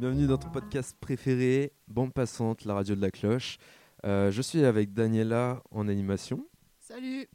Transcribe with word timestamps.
Bienvenue 0.00 0.26
dans 0.26 0.38
ton 0.38 0.48
podcast 0.50 0.96
préféré, 1.00 1.72
Bande 1.88 2.12
Passante, 2.12 2.64
la 2.64 2.74
radio 2.74 2.94
de 2.94 3.00
la 3.00 3.10
cloche. 3.10 3.58
Euh, 4.04 4.30
je 4.30 4.40
suis 4.42 4.64
avec 4.64 4.94
Daniela 4.94 5.62
en 5.70 5.88
animation. 5.88 6.46
Salut 6.78 7.26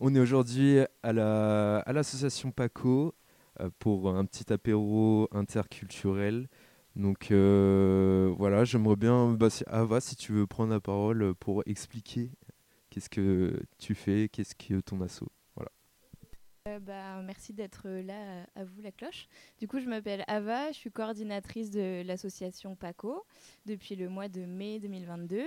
On 0.00 0.12
est 0.14 0.18
aujourd'hui 0.20 0.78
à 1.04 1.12
la- 1.12 1.78
à 1.78 1.92
l'association 1.92 2.50
PACO 2.50 3.14
euh, 3.60 3.70
pour 3.78 4.08
un 4.10 4.24
petit 4.24 4.52
apéro 4.52 5.28
interculturel. 5.32 6.48
Donc 6.96 7.30
euh, 7.30 8.34
voilà, 8.36 8.64
j'aimerais 8.64 8.96
bien, 8.96 9.30
bah, 9.32 9.48
si- 9.50 9.64
Ava, 9.68 10.00
si 10.00 10.16
tu 10.16 10.32
veux 10.32 10.46
prendre 10.46 10.72
la 10.72 10.80
parole 10.80 11.34
pour 11.36 11.62
expliquer 11.66 12.32
qu'est-ce 12.90 13.08
que 13.08 13.62
tu 13.78 13.94
fais, 13.94 14.28
qu'est-ce 14.28 14.54
que 14.56 14.80
ton 14.80 15.00
assaut. 15.00 15.30
Bah, 16.82 17.22
merci 17.22 17.52
d'être 17.52 17.88
là, 17.88 18.14
euh, 18.14 18.44
à 18.56 18.64
vous 18.64 18.80
la 18.80 18.90
cloche. 18.90 19.28
Du 19.60 19.68
coup, 19.68 19.78
je 19.78 19.88
m'appelle 19.88 20.24
Ava, 20.26 20.72
je 20.72 20.76
suis 20.76 20.90
coordinatrice 20.90 21.70
de 21.70 22.02
l'association 22.04 22.74
PACO 22.74 23.24
depuis 23.66 23.94
le 23.94 24.08
mois 24.08 24.28
de 24.28 24.44
mai 24.44 24.80
2022. 24.80 25.44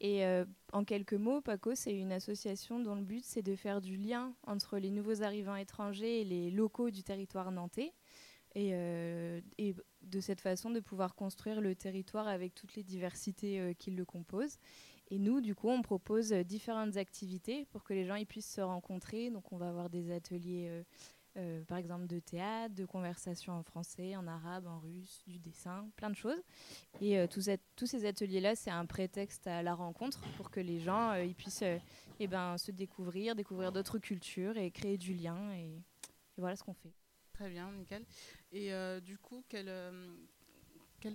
Et 0.00 0.24
euh, 0.24 0.44
en 0.72 0.84
quelques 0.84 1.14
mots, 1.14 1.40
PACO, 1.40 1.74
c'est 1.74 1.94
une 1.94 2.12
association 2.12 2.78
dont 2.78 2.94
le 2.94 3.02
but, 3.02 3.24
c'est 3.24 3.42
de 3.42 3.56
faire 3.56 3.80
du 3.80 3.96
lien 3.96 4.34
entre 4.46 4.78
les 4.78 4.90
nouveaux 4.90 5.22
arrivants 5.22 5.56
étrangers 5.56 6.20
et 6.20 6.24
les 6.24 6.50
locaux 6.52 6.90
du 6.90 7.02
territoire 7.02 7.50
nantais. 7.50 7.92
Et, 8.54 8.70
euh, 8.72 9.40
de 10.02 10.20
cette 10.20 10.40
façon, 10.40 10.70
de 10.70 10.80
pouvoir 10.80 11.16
construire 11.16 11.60
le 11.60 11.74
territoire 11.74 12.28
avec 12.28 12.54
toutes 12.54 12.76
les 12.76 12.84
diversités 12.84 13.74
qui 13.80 13.90
le 13.90 14.04
composent. 14.04 14.58
Et 15.10 15.18
nous, 15.18 15.40
du 15.40 15.54
coup, 15.54 15.68
on 15.68 15.80
propose 15.80 16.32
euh, 16.32 16.42
différentes 16.42 16.96
activités 16.96 17.64
pour 17.66 17.82
que 17.82 17.94
les 17.94 18.04
gens 18.04 18.16
ils 18.16 18.26
puissent 18.26 18.52
se 18.52 18.60
rencontrer. 18.60 19.30
Donc, 19.30 19.52
on 19.52 19.56
va 19.56 19.68
avoir 19.68 19.88
des 19.88 20.10
ateliers, 20.10 20.66
euh, 20.68 20.82
euh, 21.38 21.64
par 21.64 21.78
exemple, 21.78 22.06
de 22.06 22.18
théâtre, 22.18 22.74
de 22.74 22.84
conversation 22.84 23.54
en 23.54 23.62
français, 23.62 24.16
en 24.16 24.26
arabe, 24.26 24.66
en 24.66 24.78
russe, 24.80 25.22
du 25.26 25.38
dessin, 25.38 25.88
plein 25.96 26.10
de 26.10 26.16
choses. 26.16 26.42
Et 27.00 27.26
tous, 27.28 27.86
ces 27.86 28.04
ateliers-là, 28.04 28.54
c'est 28.54 28.70
un 28.70 28.84
prétexte 28.84 29.46
à 29.46 29.62
la 29.62 29.74
rencontre 29.74 30.20
pour 30.36 30.50
que 30.50 30.60
les 30.60 30.78
gens 30.78 31.14
ils 31.14 31.34
puissent 31.34 31.64
eh 32.20 32.26
ben, 32.26 32.58
se 32.58 32.70
découvrir, 32.70 33.34
découvrir 33.34 33.72
d'autres 33.72 33.98
cultures 33.98 34.58
et 34.58 34.70
créer 34.70 34.98
du 34.98 35.14
lien. 35.14 35.54
Et, 35.54 35.80
voilà 36.36 36.54
ce 36.54 36.62
qu'on 36.62 36.74
fait. 36.74 36.92
Très 37.32 37.48
bien, 37.48 37.70
nickel. 37.72 38.04
Et 38.52 38.72
du 39.00 39.16
coup, 39.16 39.44
quelles, 39.48 39.70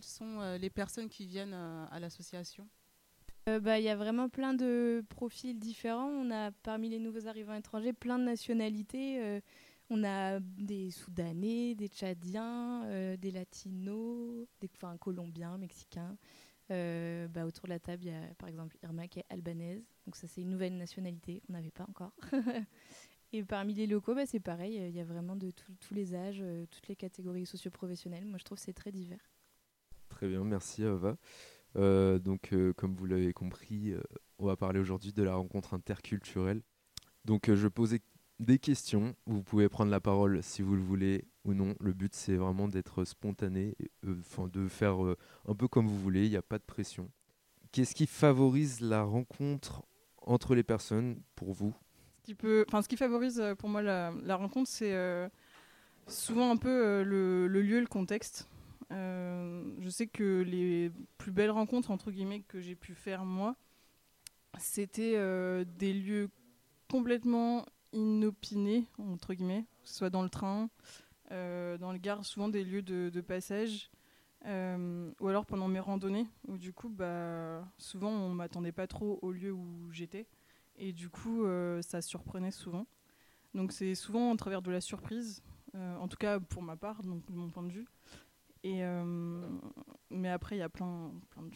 sont 0.01 0.57
les 0.59 0.69
personnes 0.69 1.09
qui 1.09 1.27
viennent 1.27 1.53
à 1.53 1.99
l'association? 1.99 2.67
Euh, 3.49 3.59
bah, 3.59 3.79
Il 3.79 3.83
y 3.83 3.89
a 3.89 3.95
vraiment 3.95 4.29
plein 4.29 4.53
de 4.53 5.03
profils 5.09 5.57
différents. 5.57 6.09
On 6.09 6.31
a 6.31 6.51
parmi 6.51 6.89
les 6.89 6.99
nouveaux 6.99 7.27
arrivants 7.27 7.53
étrangers 7.55 7.93
plein 7.93 8.17
de 8.19 8.23
nationalités. 8.23 9.21
Euh, 9.21 9.41
on 9.89 10.03
a 10.03 10.39
des 10.39 10.91
Soudanais, 10.91 11.75
des 11.75 11.87
Tchadiens, 11.87 12.85
euh, 12.85 13.17
des 13.17 13.31
Latinos, 13.31 14.47
des 14.61 14.69
enfin, 14.75 14.97
Colombiens, 14.97 15.57
Mexicains. 15.57 16.17
Bah, 16.69 17.45
autour 17.45 17.65
de 17.65 17.69
la 17.69 17.79
table, 17.79 18.05
il 18.05 18.11
y 18.11 18.15
a 18.15 18.33
par 18.39 18.49
exemple 18.49 18.75
Irma 18.81 19.07
qui 19.07 19.19
est 19.19 19.25
albanaise. 19.29 19.83
Donc 20.05 20.15
ça, 20.15 20.27
c'est 20.27 20.41
une 20.41 20.49
nouvelle 20.49 20.75
nationalité 20.75 21.41
qu'on 21.45 21.53
n'avait 21.53 21.69
pas 21.69 21.85
encore. 21.87 22.15
Et 23.31 23.43
parmi 23.43 23.75
les 23.75 23.85
locaux, 23.85 24.15
bah, 24.15 24.25
c'est 24.25 24.39
pareil. 24.39 24.75
Il 24.75 24.95
y 24.95 24.99
a 24.99 25.03
vraiment 25.03 25.35
de 25.35 25.51
tous- 25.51 25.93
les 25.93 26.15
âges, 26.15 26.43
toutes 26.71 26.87
les 26.87 26.95
catégories 26.95 27.45
socio-professionnelles. 27.45 28.25
Moi, 28.25 28.39
je 28.39 28.43
trouve 28.43 28.57
que 28.57 28.63
c'est 28.63 28.73
très 28.73 28.91
divers. 28.91 29.29
Très 30.09 30.27
bien, 30.27 30.43
merci 30.43 30.83
Ava. 30.83 31.17
Euh, 31.75 32.19
donc, 32.19 32.53
euh, 32.53 32.73
comme 32.73 32.95
vous 32.95 33.05
l'avez 33.05 33.33
compris, 33.33 33.91
euh, 33.91 34.01
on 34.37 34.45
va 34.45 34.55
parler 34.55 34.79
aujourd'hui 34.79 35.13
de 35.13 35.23
la 35.23 35.35
rencontre 35.35 35.73
interculturelle. 35.73 36.61
Donc, 37.25 37.53
je 37.53 37.67
posais 37.67 38.01
des 38.39 38.59
questions. 38.59 39.15
Vous 39.25 39.43
pouvez 39.43 39.69
prendre 39.69 39.91
la 39.91 40.01
parole 40.01 40.43
si 40.43 40.61
vous 40.61 40.75
le 40.75 40.81
voulez 40.81 41.25
ou 41.45 41.53
non. 41.53 41.75
Le 41.79 41.93
but, 41.93 42.13
c'est 42.13 42.35
vraiment 42.35 42.67
d'être 42.67 43.05
spontané, 43.05 43.75
enfin, 44.07 44.47
de 44.47 44.67
faire 44.67 44.97
un 45.47 45.55
peu 45.55 45.67
comme 45.67 45.87
vous 45.87 45.99
voulez. 45.99 46.25
Il 46.25 46.29
n'y 46.29 46.37
a 46.37 46.41
pas 46.41 46.57
de 46.57 46.63
pression. 46.63 47.09
Qu'est-ce 47.71 47.95
qui 47.95 48.05
favorise 48.05 48.81
la 48.81 49.03
rencontre 49.03 49.83
entre 50.17 50.55
les 50.55 50.63
personnes 50.63 51.21
pour 51.35 51.53
vous? 51.53 51.73
Ce 52.25 52.87
qui, 52.87 52.97
favorise 52.97 53.41
pour 53.57 53.69
moi 53.69 53.81
la, 53.81 54.35
rencontre, 54.35 54.69
c'est 54.69 55.29
souvent 56.07 56.51
un 56.51 56.57
peu 56.57 57.03
le, 57.03 57.47
le 57.47 57.61
lieu, 57.61 57.79
le 57.79 57.87
contexte. 57.87 58.47
Euh, 58.91 59.63
je 59.79 59.89
sais 59.89 60.07
que 60.07 60.41
les 60.41 60.91
plus 61.17 61.31
belles 61.31 61.51
rencontres, 61.51 61.91
entre 61.91 62.11
guillemets, 62.11 62.41
que 62.41 62.59
j'ai 62.59 62.75
pu 62.75 62.93
faire 62.93 63.25
moi, 63.25 63.55
c'était 64.59 65.13
euh, 65.15 65.65
des 65.77 65.93
lieux 65.93 66.29
complètement 66.89 67.65
inopinés, 67.91 68.85
entre 68.97 69.33
guillemets, 69.33 69.65
soit 69.83 70.09
dans 70.09 70.23
le 70.23 70.29
train, 70.29 70.69
euh, 71.31 71.77
dans 71.77 71.91
le 71.91 71.97
gare, 71.97 72.25
souvent 72.25 72.49
des 72.49 72.63
lieux 72.63 72.81
de, 72.81 73.21
passage, 73.21 73.89
ou 74.45 75.27
alors 75.27 75.45
pendant 75.45 75.67
mes 75.67 75.79
randonnées, 75.79 76.27
où 76.47 76.57
du 76.57 76.73
coup, 76.73 76.89
bah, 76.89 77.63
souvent 77.77 78.09
on 78.09 78.29
m'attendait 78.29 78.71
pas 78.71 78.87
trop 78.87 79.19
au 79.21 79.31
lieu 79.31 79.51
où 79.51 79.91
j'étais. 79.91 80.27
Et 80.75 80.91
du 80.91 81.09
coup, 81.09 81.45
ça 81.81 82.01
surprenait 82.01 82.51
souvent. 82.51 82.85
Donc 83.53 83.71
c'est 83.71 83.95
souvent 83.95 84.31
au 84.31 84.35
travers 84.35 84.61
de 84.61 84.71
la 84.71 84.81
surprise, 84.81 85.41
en 85.75 86.07
tout 86.07 86.17
cas 86.17 86.39
pour 86.39 86.61
ma 86.61 86.75
part, 86.75 87.01
de 87.03 87.07
mon 87.07 87.49
point 87.49 87.63
de 87.63 87.71
vue. 87.71 87.85
Et, 88.63 88.83
euh, 88.83 89.47
mais 90.09 90.29
après, 90.29 90.55
il 90.55 90.59
y 90.59 90.61
a 90.63 90.69
plein, 90.69 91.11
plein 91.29 91.43
de 91.43 91.51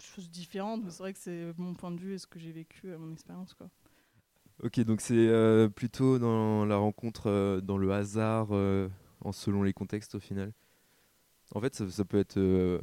choses 0.00 0.30
différentes. 0.30 0.82
mais 0.84 0.90
C'est 0.90 1.02
vrai 1.02 1.12
que 1.12 1.18
c'est 1.18 1.52
mon 1.58 1.74
point 1.74 1.90
de 1.92 2.00
vue 2.00 2.14
et 2.14 2.18
ce 2.18 2.26
que 2.26 2.38
j'ai 2.38 2.52
vécu, 2.52 2.88
euh, 2.90 2.98
mon 2.98 3.12
expérience. 3.12 3.54
Quoi. 3.54 3.68
Ok, 4.62 4.80
donc 4.80 5.00
c'est 5.02 5.14
euh, 5.28 5.68
plutôt 5.68 6.18
dans 6.18 6.64
la 6.64 6.76
rencontre, 6.76 7.26
euh, 7.28 7.60
dans 7.60 7.76
le 7.76 7.92
hasard, 7.92 8.48
euh, 8.52 8.88
en 9.20 9.32
selon 9.32 9.62
les 9.62 9.72
contextes 9.74 10.14
au 10.14 10.20
final. 10.20 10.52
En 11.54 11.60
fait, 11.60 11.74
ça, 11.74 11.88
ça 11.90 12.04
peut 12.04 12.18
être 12.18 12.38
euh, 12.38 12.80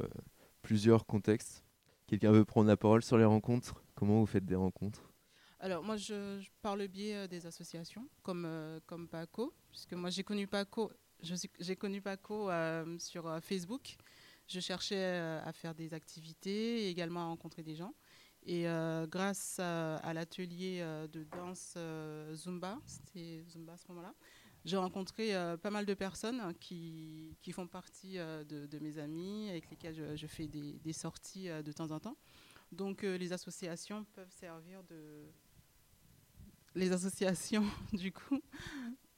plusieurs 0.62 1.06
contextes. 1.06 1.64
Quelqu'un 2.06 2.32
veut 2.32 2.44
prendre 2.44 2.68
la 2.68 2.76
parole 2.76 3.02
sur 3.02 3.18
les 3.18 3.24
rencontres 3.24 3.82
Comment 3.94 4.20
vous 4.20 4.26
faites 4.26 4.46
des 4.46 4.56
rencontres? 4.56 5.12
Alors, 5.60 5.82
moi, 5.82 5.96
je, 5.96 6.40
je- 6.40 6.50
par 6.62 6.76
le 6.76 6.86
biais 6.86 7.28
des 7.28 7.46
associations, 7.46 8.08
comme, 8.22 8.44
euh, 8.46 8.80
comme 8.86 9.08
PACO, 9.08 9.54
puisque 9.70 9.94
moi, 9.94 10.10
j'ai 10.10 10.24
connu 10.24 10.46
PACO, 10.46 10.92
j'ai 11.60 11.76
connu 11.76 12.00
PACO 12.00 12.50
euh, 12.50 12.98
sur 12.98 13.26
euh, 13.26 13.40
Facebook. 13.40 13.96
Je 14.46 14.60
cherchais 14.60 14.96
euh, 14.96 15.40
à 15.44 15.52
faire 15.52 15.74
des 15.74 15.94
activités 15.94 16.84
et 16.84 16.90
également 16.90 17.20
à 17.20 17.26
rencontrer 17.26 17.62
des 17.62 17.74
gens. 17.74 17.94
Et 18.46 18.66
grâce 19.08 19.58
à, 19.58 20.12
l'atelier 20.12 20.84
de 21.10 21.24
danse 21.24 21.78
Zumba, 22.34 22.78
c'était 22.84 23.42
Zumba 23.48 23.72
à 23.72 23.78
ce 23.78 23.86
moment-là, 23.88 24.12
j'ai 24.66 24.76
rencontré 24.76 25.32
pas 25.62 25.70
mal 25.70 25.86
de 25.86 25.94
personnes 25.94 26.52
qui, 26.60 27.38
qui 27.40 27.52
font 27.52 27.66
partie 27.66 28.18
de, 28.18 28.66
de 28.66 28.78
mes 28.80 28.98
amis, 28.98 29.48
avec 29.48 29.70
lesquels 29.70 29.94
je, 29.94 30.14
je 30.14 30.26
fais 30.26 30.46
des, 30.46 30.74
des 30.84 30.92
sorties 30.92 31.48
de 31.48 31.72
temps 31.72 31.90
en 31.90 32.00
temps. 32.00 32.18
Donc 32.70 33.00
les 33.00 33.32
associations 33.32 34.04
peuvent 34.12 34.30
servir 34.30 34.82
de... 34.90 35.24
Les 36.74 36.92
associations, 36.92 37.64
du 37.94 38.12
coup, 38.12 38.42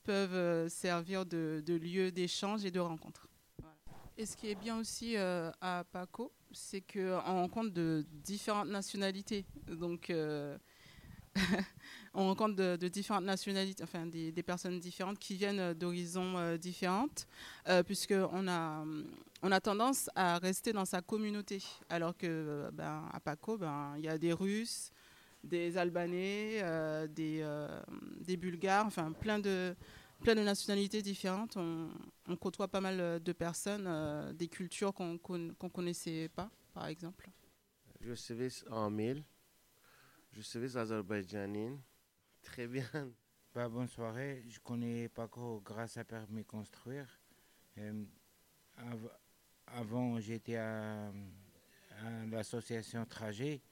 peuvent 0.06 0.34
euh, 0.34 0.69
servir 0.69 1.27
de, 1.27 1.62
lieu 1.69 2.11
d'échange 2.11 2.65
et 2.65 2.71
de 2.71 2.81
rencontre. 2.81 3.28
Et 4.17 4.25
ce 4.25 4.37
qui 4.37 4.49
est 4.49 4.55
bien 4.55 4.78
aussi 4.78 5.17
euh, 5.17 5.50
à 5.61 5.84
PACO, 5.93 6.33
c'est 6.53 6.81
qu'on 6.81 7.21
rencontre 7.21 7.71
de 7.71 8.05
différentes 8.25 8.69
nationalités. 8.69 9.45
Donc, 9.69 10.11
euh, 10.11 10.56
on 12.15 12.27
rencontre 12.27 12.56
de, 12.56 12.89
différentes 12.89 13.25
nationalités, 13.25 13.83
enfin 13.83 14.06
des, 14.06 14.33
personnes 14.43 14.78
différentes 14.81 15.19
qui 15.19 15.34
viennent 15.34 15.75
d'horizons 15.75 16.39
euh, 16.39 16.56
différentes, 16.56 17.27
euh, 17.69 17.83
puisqu'on 17.83 18.49
a, 18.49 18.84
on 19.43 19.53
a 19.53 19.61
tendance 19.61 20.09
à 20.15 20.39
rester 20.39 20.72
dans 20.72 20.87
sa 20.87 21.03
communauté, 21.03 21.62
alors 21.91 22.16
que 22.16 22.71
ben, 22.72 23.03
PACO, 23.25 23.59
ben, 23.59 23.95
il 23.99 24.05
y 24.05 24.09
a 24.09 24.16
des 24.16 24.33
Russes, 24.33 24.91
des 25.45 25.77
Albanais, 25.77 26.65
des 27.09 28.37
Bulgares, 28.37 28.87
enfin 28.87 29.12
plein 29.12 29.39
de, 29.39 29.77
plein 30.21 30.34
de 30.34 30.42
nationalités 30.42 31.03
différentes. 31.03 31.57
On, 31.57 31.91
on 32.28 32.36
côtoie 32.36 32.68
pas 32.68 32.80
mal 32.80 33.22
de 33.22 33.33
personnes, 33.33 33.86
euh, 33.86 34.33
des 34.33 34.48
cultures 34.48 34.92
qu'on 34.92 35.18
ne 35.39 35.68
connaissait 35.68 36.28
pas, 36.28 36.51
par 36.72 36.86
exemple. 36.86 37.28
Je 38.01 38.13
suis 38.15 38.65
Amil. 38.71 39.24
Je 40.33 40.42
suis 40.42 40.77
azerbaïdjanine. 40.77 41.80
Très 42.42 42.66
bien. 42.66 42.89
Bah, 43.54 43.68
bonne 43.68 43.89
soirée. 43.89 44.45
Je 44.48 44.60
connais 44.60 45.09
Paco 45.09 45.63
grâce 45.65 45.97
à 45.97 46.04
Permis 46.04 46.45
Construire. 46.45 47.09
Euh, 47.78 48.04
av- 48.77 49.10
avant, 49.66 50.21
j'étais 50.21 50.57
à, 50.57 51.09
à 51.09 52.27
l'association 52.30 53.04
Trajet. 53.07 53.62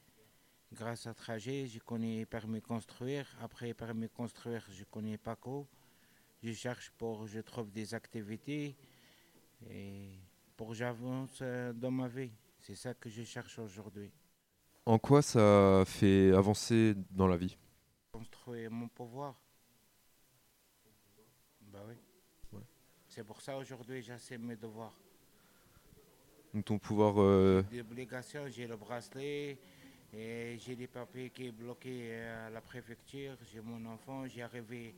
Grâce 0.73 1.07
à 1.07 1.13
Trajet, 1.15 1.67
je 1.67 1.79
connais 1.81 2.25
Permis 2.25 2.63
Construire. 2.63 3.27
Après 3.43 3.75
Permis 3.75 4.09
Construire, 4.09 4.67
je 4.71 4.85
connais 4.85 5.19
Paco. 5.19 5.69
Je 6.45 6.53
cherche 6.53 6.91
pour, 6.99 7.27
je 7.27 7.41
trouve 7.41 7.71
des 7.71 7.95
activités 7.95 8.77
et 9.71 10.11
pour 10.59 10.75
j'avance 10.75 11.39
euh, 11.41 11.73
dans 11.73 11.91
ma 11.91 12.07
vie. 12.07 12.33
C'est 12.61 12.75
ça 12.75 12.93
que 12.93 13.09
je 13.09 13.23
cherche 13.23 13.59
aujourd'hui. 13.59 14.13
En 14.85 14.99
quoi 14.99 15.23
ça 15.23 15.85
fait 15.87 16.33
avancer 16.35 16.97
dans 17.11 17.29
la 17.29 17.39
vie? 17.39 17.57
Construire 18.13 18.71
mon 18.71 18.89
pouvoir. 18.89 19.41
Bah 21.63 21.83
oui. 21.89 21.95
Ouais. 22.53 22.67
C'est 23.09 23.25
pour 23.25 23.41
ça 23.41 23.57
aujourd'hui 23.57 24.03
j'assume 24.03 24.43
mes 24.43 24.57
devoirs. 24.57 24.99
Donc 26.53 26.67
ton 26.67 26.79
pouvoir... 26.79 27.15
euh, 27.23 27.63
Des 27.71 27.81
obligations, 27.81 28.47
j'ai 28.49 28.67
le 28.67 28.77
bracelet, 28.77 29.59
et 30.13 30.59
j'ai 30.59 30.77
des 30.77 30.89
papiers 30.89 31.31
qui 31.31 31.47
est 31.47 31.53
bloqué 31.53 32.15
à 32.23 32.51
la 32.51 32.61
préfecture, 32.61 33.35
j'ai 33.51 33.63
mon 33.63 33.83
enfant, 33.87 34.29
j'ai 34.29 34.43
arrivé, 34.43 34.95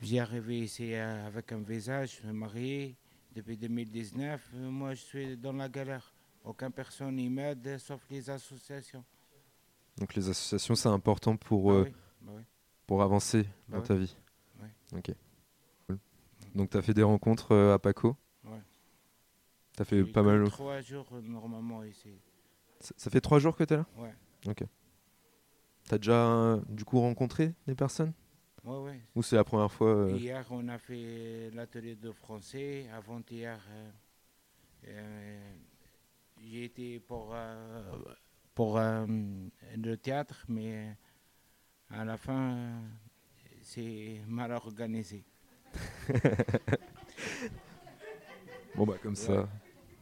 j'ai 0.00 0.18
arrivé 0.20 0.60
ici 0.60 0.94
euh, 0.94 1.26
avec 1.26 1.52
un 1.52 1.60
visa, 1.60 2.02
je 2.06 2.10
suis 2.16 2.28
marié 2.32 2.96
depuis 3.34 3.56
2019. 3.56 4.50
Euh, 4.54 4.70
Moi, 4.70 4.94
je 4.94 5.00
suis 5.02 5.36
dans 5.36 5.52
la 5.52 5.68
galère. 5.68 6.12
Aucune 6.44 6.70
personne 6.70 7.16
n'y 7.16 7.28
m'aide, 7.28 7.78
sauf 7.78 8.00
les 8.10 8.28
associations. 8.30 9.04
Donc 9.98 10.14
les 10.14 10.28
associations, 10.28 10.74
c'est 10.74 10.88
important 10.88 11.36
pour, 11.36 11.70
Ah 11.70 11.74
euh, 11.74 11.84
oui, 11.84 11.92
bah 12.22 12.32
oui. 12.36 12.42
pour 12.86 13.02
avancer 13.02 13.42
Bah 13.68 13.76
dans 13.76 13.82
oui. 13.82 13.86
ta 13.88 13.94
vie. 13.96 14.16
Ok. 14.96 15.12
Cool. 15.86 15.98
Donc 16.54 16.70
tu 16.70 16.76
as 16.78 16.82
fait 16.82 16.94
des 16.94 17.02
rencontres 17.02 17.52
euh, 17.52 17.74
à 17.74 17.78
Paco? 17.78 18.16
Ouais. 18.44 18.58
Tu 19.76 19.82
as 19.82 19.84
fait 19.84 20.02
pas 20.04 20.22
mal. 20.22 20.48
Trois 20.50 20.80
jours 20.80 21.06
normalement 21.22 21.84
ici. 21.84 22.08
Ça, 22.80 22.94
ça 22.96 23.10
fait 23.10 23.20
trois 23.20 23.38
jours 23.38 23.54
que 23.54 23.62
tu 23.64 23.74
es 23.74 23.76
là? 23.76 23.86
Ouais. 23.98 24.14
Ok. 24.48 24.64
Tu 25.88 25.94
as 25.94 25.98
déjà 25.98 26.12
euh, 26.26 26.60
du 26.70 26.84
coup 26.86 26.98
rencontré 27.00 27.54
des 27.66 27.74
personnes? 27.74 28.12
Ouais, 28.64 28.76
ouais. 28.78 29.00
Ou 29.14 29.22
c'est 29.22 29.36
la 29.36 29.44
première 29.44 29.72
fois 29.72 29.88
euh, 29.88 30.16
Hier, 30.16 30.44
on 30.50 30.68
a 30.68 30.78
fait 30.78 31.50
l'atelier 31.54 31.96
de 31.96 32.12
français. 32.12 32.86
Avant-hier, 32.94 33.58
euh, 33.70 33.90
euh, 34.88 35.52
j'ai 36.42 36.64
été 36.64 37.00
pour, 37.00 37.34
pour 38.54 38.78
le 38.78 39.94
théâtre, 39.96 40.44
mais 40.48 40.94
à 41.90 42.04
la 42.04 42.16
fin, 42.16 42.82
c'est 43.62 44.20
mal 44.26 44.52
organisé. 44.52 45.24
Bon 48.76 48.86
bah 48.86 48.94
comme 49.02 49.12
Ouais. 49.12 49.16
ça, 49.16 49.48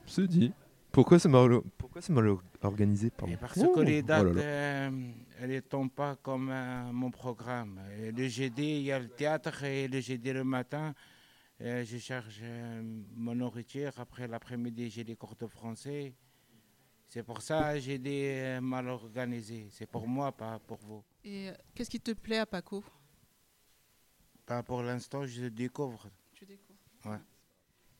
c'est 0.06 0.28
dit. 0.28 0.52
Pourquoi 0.92 1.18
c'est 1.18 1.28
mal, 1.28 1.60
pourquoi 1.76 2.00
c'est 2.00 2.12
mal 2.12 2.26
or- 2.28 2.42
organisé 2.62 3.10
pardon? 3.10 3.32
Et 3.32 3.36
parce 3.36 3.58
Oh, 3.62 3.72
que 3.74 3.80
les 3.80 4.00
oh 4.00 4.06
dates, 4.06 4.24
là 4.24 4.32
là. 4.32 4.40
euh, 4.40 5.12
elles 5.40 5.50
ne 5.50 5.60
tombent 5.60 5.92
pas 5.92 6.16
comme 6.16 6.50
euh, 6.50 6.92
mon 6.92 7.10
programme. 7.10 7.80
Et 8.00 8.10
le 8.10 8.26
GD, 8.26 8.62
il 8.62 8.82
y 8.84 8.92
a 8.92 8.98
le 8.98 9.08
théâtre 9.08 9.64
et 9.64 9.86
le 9.86 10.00
GD 10.00 10.32
le 10.32 10.44
matin. 10.44 10.94
euh, 11.60 11.84
je 11.84 11.96
euh, 12.42 12.82
mon 13.16 13.34
nourriture. 13.34 13.92
Après 13.98 14.26
l'après-midi, 14.26 14.90
j'ai 14.90 15.04
des 15.04 15.16
cours 15.16 15.36
de 15.36 15.46
français. 15.46 16.14
C'est 17.08 17.22
pour 17.22 17.40
ça 17.42 17.74
que 17.74 17.80
j'ai 17.80 17.98
des 17.98 18.58
euh, 18.58 18.60
mal 18.60 18.88
organisé. 18.88 19.68
C'est 19.70 19.86
pour 19.86 20.06
moi, 20.06 20.32
pas 20.32 20.58
pour 20.58 20.78
vous. 20.78 21.02
Et 21.24 21.50
qu'est-ce 21.74 21.90
qui 21.90 22.00
te 22.00 22.12
plaît 22.12 22.38
à 22.38 22.46
Paco? 22.46 22.82
Pas 24.46 24.62
pour 24.62 24.82
l'instant, 24.82 25.26
je 25.26 25.46
découvre. 25.46 26.08
Tu 26.32 26.46
découvres. 26.46 27.18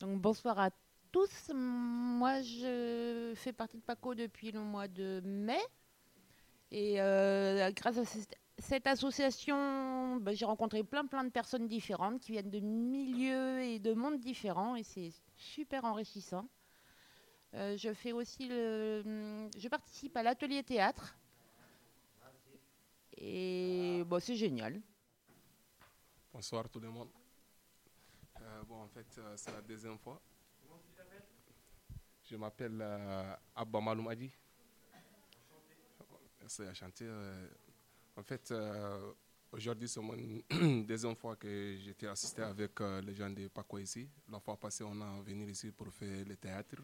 Donc 0.01 0.21
bonsoir 0.21 0.59
à 0.59 0.71
tous. 1.11 1.51
Moi, 1.55 2.43
je 2.43 3.33
fais 3.37 3.53
partie 3.53 3.77
de 3.77 3.83
Paco 3.83 4.15
depuis 4.15 4.53
le 4.53 4.61
mois 4.61 4.89
de 4.89 5.21
mai. 5.25 5.61
Et 6.71 7.01
euh, 7.01 7.71
grâce 7.73 7.99
à 7.99 8.05
cette, 8.59 8.87
association, 8.87 10.17
ben, 10.17 10.35
j'ai 10.35 10.45
rencontré 10.45 10.85
plein 10.85 11.07
plein 11.07 11.25
de 11.25 11.31
personnes 11.31 11.67
différentes 11.67 12.21
qui 12.21 12.33
viennent 12.33 12.51
de 12.51 12.61
milieux 12.61 13.61
et 13.61 13.79
de 13.79 13.95
mondes 13.95 14.21
différents. 14.21 14.77
Et 14.77 14.83
c'est 14.83 15.11
super 15.37 15.85
enrichissant. 15.85 16.49
Euh, 17.55 17.77
je 17.79 17.95
fais 17.95 18.13
aussi 18.13 18.47
le, 18.47 19.49
je 19.57 19.69
participe 19.69 20.17
à 20.17 20.23
l'atelier 20.23 20.63
théâtre. 20.63 21.17
Et 23.17 24.05
bon, 24.07 24.21
c'est 24.21 24.37
génial. 24.37 24.81
Bonsoir 26.33 26.69
tout 26.69 26.79
le 26.79 26.91
monde. 26.91 27.09
Euh, 28.41 28.63
bon, 28.65 28.83
en 28.83 28.89
fait, 28.89 29.21
c'est 29.37 29.51
la 29.51 29.63
deuxième 29.63 29.99
fois. 29.99 30.21
Je 32.31 32.37
m'appelle 32.37 32.79
euh, 32.83 33.35
Abba 33.57 33.81
Maloum 33.81 34.09
Adi. 34.09 34.31
Merci 36.41 36.63
à 36.63 36.75
chanter. 36.75 37.05
euh. 37.07 37.49
en 38.17 38.23
fait, 38.23 38.51
euh, 38.51 39.13
aujourd'hui, 39.51 39.89
c'est 39.89 40.01
mon 40.01 40.15
deuxième 40.85 41.17
fois 41.17 41.37
que 41.37 41.77
j'étais 41.79 42.07
assisté 42.07 42.43
avec 42.43 42.81
les 42.81 43.15
gens 43.15 43.31
de 43.31 43.49
Paco 43.49 43.79
ici. 43.79 44.07
La 44.31 44.41
fois 44.41 44.59
passée, 44.59 44.85
on 44.85 45.01
a 45.01 45.23
venu 45.23 45.51
ici 45.51 45.71
pour 45.73 45.91
faire 45.91 46.23
le 46.27 46.37
théâtre. 46.37 46.77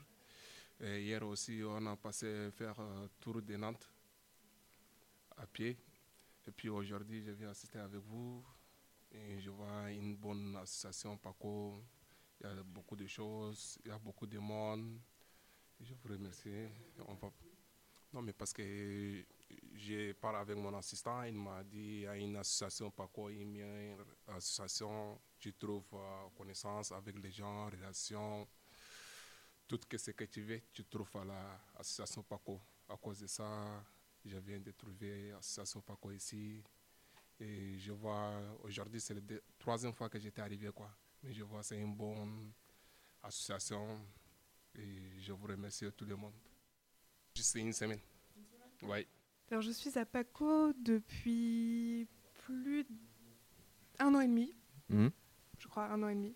Hier 0.81 1.23
aussi, 1.27 1.61
on 1.63 1.85
a 1.87 1.97
passé 1.97 2.51
faire 2.53 2.81
euh, 2.81 3.07
tour 3.21 3.43
de 3.43 3.57
Nantes 3.57 3.91
à 5.37 5.47
pied. 5.47 5.77
Et 6.47 6.51
puis 6.53 6.71
aujourd'hui, 6.71 7.23
je 7.23 7.33
viens 7.33 7.51
assister 7.51 7.81
avec 7.81 8.01
vous. 8.01 8.43
Et 9.13 9.41
je 9.41 9.51
vois 9.51 9.91
une 9.93 10.17
bonne 10.17 10.57
association 10.57 11.19
Paco. 11.19 11.83
Il 12.41 12.47
y 12.47 12.51
a 12.51 12.63
beaucoup 12.63 12.97
de 12.97 13.07
choses, 13.07 13.79
il 13.85 13.89
y 13.89 13.93
a 13.93 13.99
beaucoup 13.99 14.27
de 14.27 14.39
monde. 14.39 14.99
Je 15.81 15.95
vous 15.95 16.09
remercie. 16.09 16.69
On 17.07 17.15
va... 17.15 17.31
Non, 18.13 18.23
mais 18.23 18.33
parce 18.33 18.53
que 18.53 19.25
j'ai 19.75 20.15
parlé 20.15 20.39
avec 20.39 20.57
mon 20.57 20.73
assistant, 20.79 21.23
il 21.25 21.35
m'a 21.35 21.65
dit 21.65 21.77
il 21.79 22.01
y 22.03 22.07
a 22.07 22.17
une 22.17 22.37
association 22.37 22.91
Paco, 22.91 23.29
une 23.29 23.97
association, 24.29 25.21
tu 25.39 25.53
trouves 25.55 25.83
euh, 25.95 26.29
connaissance 26.37 26.93
avec 26.93 27.19
les 27.19 27.33
gens, 27.33 27.67
relations, 27.67 28.47
tout 29.67 29.81
ce 29.97 30.13
que 30.13 30.25
tu 30.25 30.43
veux, 30.43 30.63
tu 30.73 30.85
trouves 30.85 31.17
à 31.17 31.25
l'association 31.25 32.23
Paco. 32.23 32.61
À 32.89 32.97
cause 32.97 33.21
de 33.21 33.27
ça, 33.27 33.85
je 34.25 34.39
viens 34.39 34.61
de 34.61 34.71
trouver 34.71 35.31
l'association 35.31 35.81
Paco 35.81 36.13
ici. 36.13 36.63
Et 37.41 37.79
je 37.79 37.93
vois, 37.93 38.41
aujourd'hui, 38.63 39.01
c'est 39.01 39.15
la 39.15 39.21
troisième 39.59 39.93
fois 39.93 40.09
que 40.09 40.21
j'étais 40.21 40.41
arrivé, 40.41 40.71
quoi. 40.73 40.91
Mais 41.23 41.33
je 41.33 41.43
vois, 41.43 41.65
c'est 41.65 41.81
une 41.81 41.97
bonne 41.97 42.53
association. 43.23 44.01
Et 44.77 45.21
je 45.21 45.33
vous 45.33 45.47
remercie 45.47 45.87
tout 45.97 46.05
le 46.05 46.17
monde. 46.17 46.33
Juste 47.35 47.55
une 47.57 47.73
semaine. 47.73 48.01
Oui. 48.83 49.07
Alors, 49.51 49.63
je 49.63 49.71
suis 49.71 49.97
à 49.99 50.05
Paco 50.05 50.73
depuis 50.75 52.09
plus 52.45 52.85
d'un 53.99 54.15
an 54.15 54.21
et 54.21 54.27
demi, 54.27 54.55
Mhm. 54.89 55.11
je 55.59 55.69
crois, 55.69 55.85
un 55.87 56.03
an 56.03 56.09
et 56.09 56.15
demi. 56.15 56.35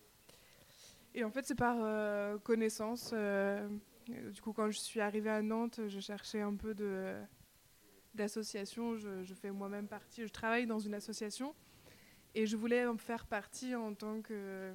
Et 1.14 1.24
en 1.24 1.30
fait, 1.30 1.44
c'est 1.46 1.54
par 1.56 1.76
euh, 1.80 2.38
connaissance. 2.38 3.10
euh, 3.12 3.68
du 4.32 4.40
coup, 4.40 4.52
quand 4.52 4.70
je 4.70 4.78
suis 4.78 5.00
arrivée 5.00 5.30
à 5.30 5.42
Nantes, 5.42 5.80
je 5.88 6.00
cherchais 6.00 6.40
un 6.40 6.54
peu 6.54 6.74
de 6.74 7.16
d'association. 8.14 8.96
Je, 8.96 9.22
je 9.22 9.34
fais 9.34 9.50
moi-même 9.50 9.86
partie. 9.86 10.26
Je 10.26 10.32
travaille 10.32 10.66
dans 10.66 10.78
une 10.78 10.94
association 10.94 11.54
et 12.34 12.46
je 12.46 12.56
voulais 12.56 12.86
en 12.86 12.96
faire 12.96 13.26
partie 13.26 13.74
en 13.74 13.94
tant 13.94 14.22
que 14.22 14.72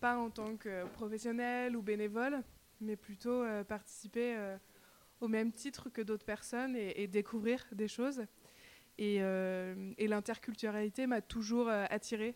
pas 0.00 0.16
en 0.18 0.30
tant 0.30 0.56
que 0.56 0.86
professionnel 0.88 1.74
ou 1.76 1.82
bénévole, 1.82 2.42
mais 2.80 2.96
plutôt 2.96 3.42
euh, 3.42 3.64
participer 3.64 4.36
euh, 4.36 4.56
au 5.20 5.28
même 5.28 5.52
titre 5.52 5.88
que 5.90 6.02
d'autres 6.02 6.24
personnes 6.24 6.76
et, 6.76 7.02
et 7.02 7.06
découvrir 7.06 7.66
des 7.72 7.88
choses. 7.88 8.24
Et, 8.98 9.18
euh, 9.20 9.92
et 9.98 10.08
l'interculturalité 10.08 11.06
m'a 11.06 11.22
toujours 11.22 11.68
attirée. 11.68 12.34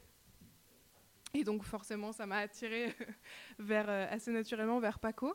Et 1.34 1.44
donc 1.44 1.64
forcément, 1.64 2.12
ça 2.12 2.26
m'a 2.26 2.38
attirée 2.38 2.94
vers, 3.58 3.88
assez 3.88 4.30
naturellement 4.30 4.80
vers 4.80 4.98
Paco. 4.98 5.34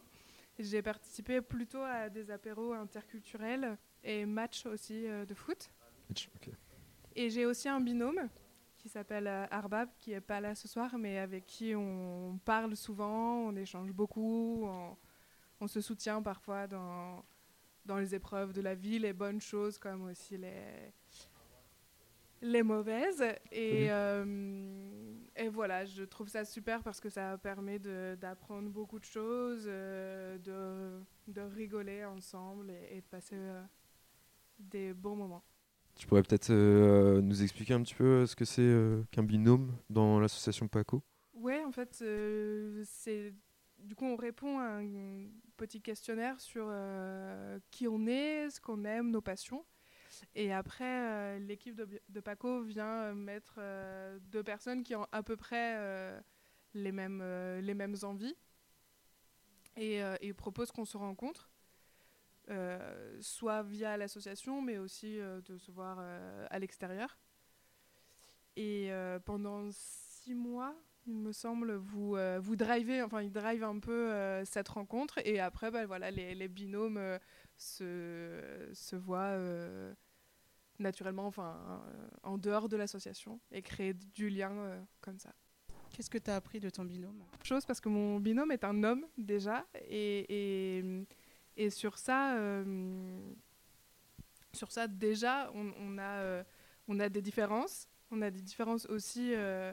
J'ai 0.58 0.82
participé 0.82 1.42
plutôt 1.42 1.82
à 1.82 2.10
des 2.10 2.32
apéros 2.32 2.74
interculturels 2.74 3.78
et 4.04 4.25
matchs 4.25 4.66
aussi 4.66 5.04
de 5.04 5.34
foot. 5.34 5.70
Et 7.16 7.30
j'ai 7.30 7.46
aussi 7.46 7.70
un 7.70 7.80
binôme 7.80 8.30
qui 8.79 8.89
s'appelle 8.89 9.27
euh, 9.27 9.45
Arbab, 9.51 9.89
qui 10.00 10.13
est 10.13 10.21
pas 10.21 10.41
là 10.41 10.55
ce 10.55 10.67
soir, 10.67 10.98
mais 10.98 11.19
avec 11.19 11.45
qui 11.45 11.75
on 11.75 12.39
parle 12.45 12.75
souvent, 12.75 13.39
on 13.48 13.55
échange 13.55 13.91
beaucoup, 13.93 14.63
on, 14.65 14.98
on 15.62 15.67
se 15.67 15.81
soutient 15.81 16.21
parfois 16.24 16.67
dans, 16.67 17.24
dans 17.86 17.98
les 17.98 18.15
épreuves 18.15 18.53
de 18.53 18.62
la 18.62 18.75
vie, 18.75 19.00
les 19.00 19.13
bonnes 19.13 19.41
choses 19.41 19.77
comme 19.79 20.03
aussi 20.05 20.38
les, 20.38 20.93
les 22.41 22.63
mauvaises. 22.63 23.24
Et, 23.51 23.86
Mhm. 23.86 23.89
euh, 23.91 25.15
et 25.36 25.50
voilà, 25.50 25.86
je 25.86 26.03
trouve 26.03 26.27
ça 26.29 26.45
super 26.45 26.83
parce 26.83 27.00
que 27.00 27.09
ça 27.09 27.38
permet 27.38 27.79
d'apprendre 27.79 28.69
beaucoup 28.69 29.00
de 29.00 29.05
choses, 29.05 29.65
euh, 29.67 30.38
de, 30.39 31.03
de 31.33 31.41
rigoler 31.41 32.05
ensemble 32.05 32.71
et, 32.71 32.98
et 32.98 33.01
de 33.01 33.07
passer 33.07 33.36
euh, 33.36 33.63
des 34.59 34.93
bons 34.93 35.15
moments. 35.15 35.43
Tu 36.00 36.08
pourrais 36.08 36.24
peut-être 36.24 36.50
euh, 36.50 37.22
nous 37.22 37.44
expliquer 37.44 37.74
un 37.74 37.84
petit 37.84 37.94
peu 37.94 38.25
ce 38.25 38.34
que 38.36 38.46
c'est 38.46 38.62
euh, 38.62 39.03
qu'un 39.12 39.22
binôme 39.22 39.75
dans 39.89 40.22
l'association 40.22 40.70
Paco? 40.70 41.03
Ouais, 41.34 41.62
en 41.65 41.74
fait, 41.74 42.00
euh, 42.01 42.82
c'est 42.86 43.34
du 43.77 43.96
coup 43.96 44.06
on 44.06 44.15
répond 44.15 44.60
à 44.60 44.79
un 44.79 45.27
petit 45.58 45.82
questionnaire 45.82 46.39
sur 46.39 46.68
euh, 46.70 47.60
qui 47.70 47.88
on 47.89 48.08
est, 48.08 48.50
ce 48.50 48.62
qu'on 48.62 48.86
aime, 48.86 49.12
nos 49.12 49.22
passions. 49.22 49.65
Et 50.36 50.53
après, 50.53 50.86
euh, 50.86 51.39
l'équipe 51.39 51.75
de, 51.75 52.20
Paco 52.22 52.62
vient 52.63 53.03
euh, 53.03 53.13
mettre 53.13 53.56
euh, 53.58 54.20
deux 54.22 54.44
personnes 54.44 54.84
qui 54.84 54.96
ont 54.96 55.06
à 55.12 55.22
peu 55.22 55.36
près 55.36 55.75
euh, 55.77 56.20
les, 56.74 56.94
mêmes, 56.94 57.20
euh, 57.22 57.60
les 57.60 57.74
mêmes 57.74 57.96
envies 58.03 58.36
et, 59.75 60.01
euh, 60.01 60.15
propose 60.36 60.72
qu'on 60.72 60.86
se 60.86 60.98
rencontre, 60.98 61.50
euh, 61.50 61.59
soit 63.22 63.63
via 63.63 63.98
l'association, 63.98 64.62
mais 64.62 64.77
aussi 64.77 65.20
euh, 65.20 65.41
de 65.41 65.58
se 65.58 65.72
voir 65.72 65.98
euh, 66.00 66.48
à 66.50 66.60
l'extérieur. 66.60 67.18
Et 68.56 68.91
euh, 68.91 69.20
pendant 69.20 69.70
six 69.72 70.34
mois, 70.36 70.75
il 71.08 71.15
me 71.15 71.32
semble, 71.32 71.75
vous, 71.75 72.15
euh, 72.15 72.39
vous 72.41 72.56
drivez, 72.56 73.01
enfin, 73.01 73.22
il 73.22 73.32
drive 73.32 73.63
un 73.63 73.79
peu 73.79 74.12
euh, 74.12 74.44
cette 74.46 74.68
rencontre. 74.68 75.20
Et 75.25 75.39
après, 75.39 75.72
bah, 75.72 75.86
voilà, 75.86 76.12
les, 76.12 76.36
les 76.36 76.48
binômes 76.48 76.98
euh, 76.98 77.18
se, 77.58 78.70
se 78.74 78.96
voient 78.96 79.20
euh, 79.38 79.94
naturellement, 80.77 81.27
enfin, 81.27 81.58
euh, 81.70 82.08
en 82.24 82.38
dehors 82.38 82.70
de 82.70 82.77
l'association 82.77 83.39
et 83.51 83.62
créer 83.62 83.94
du 83.94 84.29
lien 84.29 84.51
euh, 84.51 84.82
comme 85.01 85.20
ça. 85.20 85.34
Qu'est-ce 85.91 86.10
que 86.10 86.18
tu 86.18 86.29
as 86.29 86.36
appris 86.36 86.60
de 86.60 86.70
ton 86.70 86.86
binôme? 86.86 87.24
Chose 87.44 87.65
parce 87.65 87.82
que 87.82 87.89
mon 87.89 88.20
binôme 88.20 88.51
est 88.51 88.63
un 88.63 88.84
homme 88.84 89.06
déjà 89.18 89.65
et, 89.88 90.77
et, 90.79 91.06
et 91.58 91.70
sur 91.70 91.98
ça 91.98 92.36
euh, 92.38 93.20
sur 94.53 94.72
ça 94.72 94.88
déjà 94.88 95.51
on, 95.53 95.98
a 95.98 96.01
euh, 96.01 96.44
on 96.88 97.00
a 97.00 97.10
des 97.10 97.22
différences. 97.22 97.88
On 98.12 98.22
a 98.24 98.32
des 98.32 98.41
différences 98.41 98.88
aussi 98.88 99.34
euh, 99.36 99.72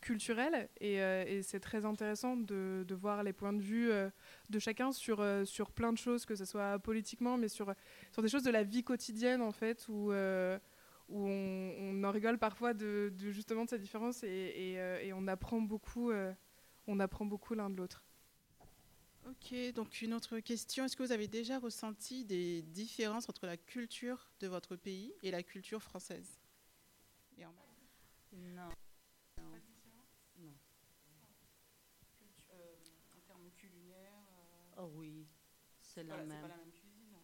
culturelles. 0.00 0.68
Et, 0.80 1.42
c'est 1.42 1.58
très 1.58 1.84
intéressant 1.84 2.36
de, 2.36 2.86
voir 2.94 3.24
les 3.24 3.32
points 3.32 3.52
de 3.52 3.60
vue 3.60 3.90
de 4.50 4.58
chacun 4.58 4.92
sur 4.92 5.24
sur 5.44 5.70
plein 5.72 5.92
de 5.92 5.98
choses 5.98 6.24
que 6.24 6.36
ce 6.36 6.44
soit 6.44 6.78
politiquement 6.78 7.36
mais 7.36 7.48
sur 7.48 7.74
sur 8.12 8.22
des 8.22 8.28
choses 8.28 8.44
de 8.44 8.50
la 8.50 8.62
vie 8.62 8.84
quotidienne 8.84 9.42
en 9.42 9.52
fait 9.52 9.86
où 9.88 10.12
où 11.08 11.26
on, 11.28 12.04
en 12.04 12.10
rigole 12.10 12.38
parfois 12.38 12.72
de, 12.74 13.12
justement 13.18 13.64
de 13.64 13.70
ces 13.70 13.78
différences. 13.78 14.22
Et, 14.22 14.76
et, 15.02 15.12
on 15.12 15.26
apprend 15.26 15.60
beaucoup 15.60 16.12
on 16.86 17.00
apprend 17.00 17.24
beaucoup 17.26 17.54
l'un 17.54 17.70
de 17.70 17.76
l'autre. 17.76 18.04
Ok, 19.28 19.54
donc 19.74 20.02
une 20.02 20.14
autre 20.14 20.38
question. 20.40 20.84
Est-ce 20.84 20.96
que 20.96 21.02
vous 21.02 21.12
avez 21.12 21.28
déjà 21.28 21.58
ressenti 21.58 22.24
des 22.24 22.62
différences 22.62 23.28
entre 23.28 23.46
la 23.46 23.56
culture 23.56 24.30
de 24.40 24.48
votre 24.48 24.76
pays 24.76 25.12
et 25.22 25.30
la 25.30 25.42
culture 25.42 25.82
française? 25.82 26.40
Et 27.38 27.44
en- 27.46 27.54
Non. 28.32 28.68
Non. 29.38 29.60
Non. 30.38 30.52
En 33.14 33.20
termes 33.26 33.50
culinaires, 33.56 34.22
Oh 34.78 34.90
oui, 34.96 35.26
c'est 35.80 36.02
la 36.02 36.16
c'est 36.18 36.24
même. 36.26 36.40
pas 36.42 36.48
la 36.48 36.56
même 36.56 36.72
cuisine. 36.72 37.16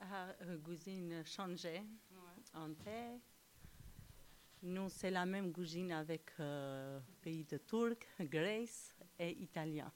Ah, 0.00 0.34
euh, 0.42 0.58
cuisine 0.62 1.24
changée 1.24 1.82
en 2.54 2.74
fait. 2.74 3.20
Nous, 4.62 4.88
c'est 4.88 5.10
la 5.10 5.26
même 5.26 5.52
cuisine 5.52 5.92
avec 5.92 6.30
euh, 6.40 6.98
pays 7.20 7.44
de 7.44 7.58
Turc, 7.58 8.06
Grèce 8.20 8.94
et 9.18 9.30
Italien. 9.42 9.92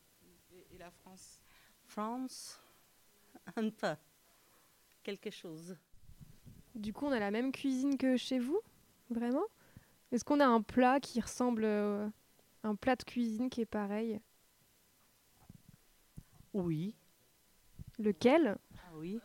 La 0.78 0.90
France 0.90 1.40
France, 1.86 2.62
un 3.56 3.70
peu. 3.70 3.96
Quelque 5.02 5.30
chose. 5.30 5.76
Du 6.74 6.92
coup, 6.92 7.06
on 7.06 7.12
a 7.12 7.18
la 7.18 7.30
même 7.30 7.50
cuisine 7.50 7.96
que 7.96 8.16
chez 8.16 8.38
vous 8.38 8.60
Vraiment? 9.10 9.44
Est-ce 10.12 10.24
qu'on 10.24 10.38
a 10.38 10.46
un 10.46 10.62
plat 10.62 11.00
qui 11.00 11.20
ressemble 11.20 11.64
euh, 11.64 12.08
un 12.62 12.74
plat 12.76 12.94
de 12.94 13.02
cuisine 13.02 13.50
qui 13.50 13.62
est 13.62 13.66
pareil? 13.66 14.20
Oui. 16.52 16.94
Lequel? 17.98 18.56
Ah 18.76 18.96
oui. 18.96 19.18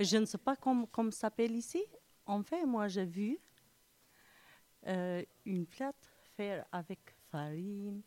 Je 0.00 0.16
ne 0.16 0.24
sais 0.24 0.38
pas 0.38 0.56
comment, 0.56 0.88
ça 1.10 1.10
s'appelle 1.10 1.54
ici. 1.54 1.82
En 2.26 2.42
fait, 2.42 2.64
moi, 2.64 2.88
j'ai 2.88 3.04
vu 3.04 3.38
euh, 4.86 5.22
une 5.44 5.66
plate 5.66 6.12
faire 6.36 6.64
avec 6.72 7.00
farine, 7.30 8.02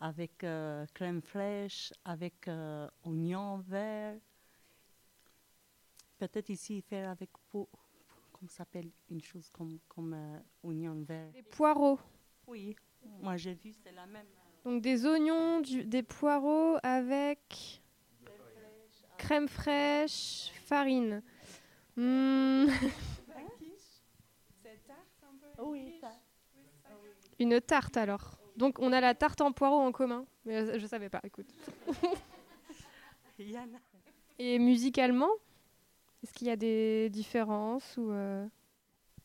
avec 0.00 0.44
euh, 0.44 0.84
crème 0.94 1.22
fraîche, 1.22 1.92
avec 2.04 2.48
euh, 2.48 2.88
oignon 3.04 3.58
vert. 3.58 4.18
Peut-être 6.18 6.48
ici, 6.50 6.80
faire 6.82 7.10
avec, 7.10 7.30
pou- 7.50 7.68
comment 8.32 8.48
ça 8.48 8.58
s'appelle, 8.58 8.90
une 9.10 9.22
chose 9.22 9.48
comme, 9.50 9.78
comme 9.88 10.14
euh, 10.14 10.38
oignon 10.62 11.02
vert. 11.02 11.30
Des 11.32 11.42
poireaux. 11.42 11.98
Oui, 12.46 12.74
moi 13.20 13.36
j'ai 13.36 13.54
vu, 13.54 13.72
c'est 13.72 13.92
la 13.92 14.06
même. 14.06 14.26
Donc 14.64 14.82
des 14.82 15.04
oignons, 15.06 15.60
du- 15.60 15.84
des 15.84 16.02
poireaux 16.02 16.76
avec 16.82 17.80
crème 19.18 19.48
fraîche, 19.48 20.50
farine. 20.64 21.22
Oui, 25.58 25.94
ça. 26.00 26.12
une 27.38 27.60
tarte 27.60 27.96
alors. 27.96 28.35
Donc 28.56 28.78
on 28.78 28.92
a 28.92 29.00
la 29.00 29.14
tarte 29.14 29.40
en 29.40 29.52
poireaux 29.52 29.80
en 29.80 29.92
commun. 29.92 30.26
Mais 30.44 30.56
euh, 30.56 30.78
je 30.78 30.86
savais 30.86 31.08
pas, 31.08 31.20
écoute. 31.24 31.48
Et 34.38 34.58
musicalement, 34.58 35.30
est-ce 36.22 36.32
qu'il 36.32 36.46
y 36.46 36.50
a 36.50 36.56
des 36.56 37.10
différences 37.10 37.96
ou 37.96 38.10
euh, 38.10 38.46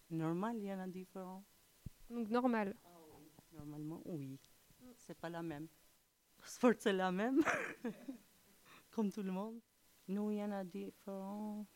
Normal, 0.09 0.57
il 0.57 0.65
y 0.65 0.73
en 0.73 0.79
a 0.79 0.87
différents. 0.87 1.43
donc 2.09 2.29
normal 2.29 2.75
Normalement, 3.53 4.01
oui. 4.05 4.39
C'est 4.97 5.17
pas 5.17 5.29
la 5.29 5.41
même. 5.41 5.67
Sport, 6.43 6.73
c'est 6.79 6.93
la 6.93 7.11
même. 7.11 7.41
Comme 8.91 9.11
tout 9.11 9.23
le 9.23 9.31
monde. 9.31 9.59
Nous, 10.07 10.31
il 10.31 10.37
y 10.37 10.43
en 10.43 10.51
a 10.51 10.63
différence. 10.63 11.67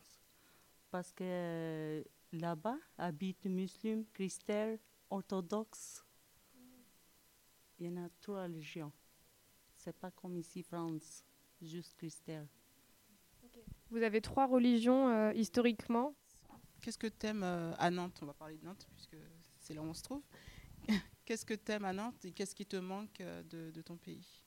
Parce 0.91 1.11
que 1.11 2.03
là-bas 2.31 2.77
habitent 2.97 3.45
musulmans, 3.45 4.05
chrétiens, 4.13 4.77
orthodoxes. 5.09 6.04
Il 7.79 7.85
y 7.85 7.89
en 7.89 7.97
a 8.05 8.09
trois 8.21 8.43
religions. 8.43 8.91
C'est 9.75 9.95
pas 9.95 10.11
comme 10.11 10.37
ici, 10.37 10.63
France, 10.63 11.23
juste 11.61 11.95
chrétien. 11.95 12.47
Vous 13.89 14.01
avez 14.01 14.21
trois 14.21 14.47
religions 14.47 15.09
euh, 15.09 15.33
historiquement. 15.33 16.15
Qu'est-ce 16.81 16.97
que 16.97 17.07
tu 17.07 17.27
aimes 17.27 17.43
à 17.43 17.89
Nantes? 17.91 18.19
On 18.21 18.25
va 18.25 18.33
parler 18.33 18.57
de 18.57 18.65
Nantes 18.65 18.87
puisque 18.93 19.17
c'est 19.59 19.73
là 19.73 19.81
où 19.81 19.85
on 19.85 19.93
se 19.93 20.03
trouve. 20.03 20.23
Qu'est-ce 21.25 21.45
que 21.45 21.53
tu 21.53 21.71
aimes 21.71 21.85
à 21.85 21.93
Nantes 21.93 22.23
et 22.25 22.31
qu'est-ce 22.31 22.53
qui 22.53 22.65
te 22.67 22.75
manque 22.75 23.19
euh, 23.21 23.41
de, 23.43 23.71
de 23.71 23.81
ton 23.81 23.97
pays? 23.97 24.43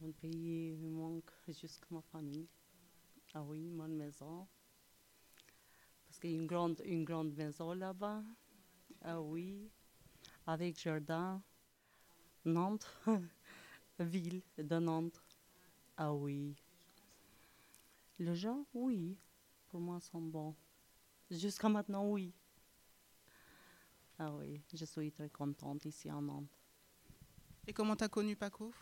Mon 0.00 0.12
pays 0.12 0.76
me 0.76 0.90
manque 0.90 1.32
jusqu'à 1.48 1.86
ma 1.90 2.02
famille. 2.02 2.46
Ah 3.34 3.42
oui, 3.42 3.68
mon 3.68 3.88
maison. 3.88 4.46
Parce 6.06 6.20
qu'il 6.20 6.30
y 6.30 6.34
a 6.34 6.36
une 6.36 6.46
grande, 6.46 6.80
une 6.84 7.04
grande 7.04 7.34
maison 7.34 7.72
là-bas. 7.72 8.22
Ah 9.02 9.20
oui, 9.20 9.68
avec 10.46 10.78
jardin. 10.80 11.42
Nantes, 12.48 12.92
ville 14.00 14.42
de 14.56 14.78
Nantes. 14.78 15.22
Ah 15.96 16.12
oui. 16.12 16.56
Les 18.18 18.34
gens, 18.34 18.64
oui, 18.74 19.16
pour 19.68 19.80
moi, 19.80 20.00
sont 20.00 20.20
bons. 20.20 20.54
Jusqu'à 21.30 21.68
maintenant, 21.68 22.08
oui. 22.10 22.32
Ah 24.18 24.34
oui, 24.34 24.60
je 24.74 24.84
suis 24.84 25.12
très 25.12 25.28
contente 25.28 25.84
ici 25.84 26.10
en 26.10 26.22
Nantes. 26.22 26.58
Et 27.66 27.72
comment 27.72 27.94
tu 27.94 28.02
as 28.02 28.08
connu 28.08 28.34
Paco? 28.34 28.72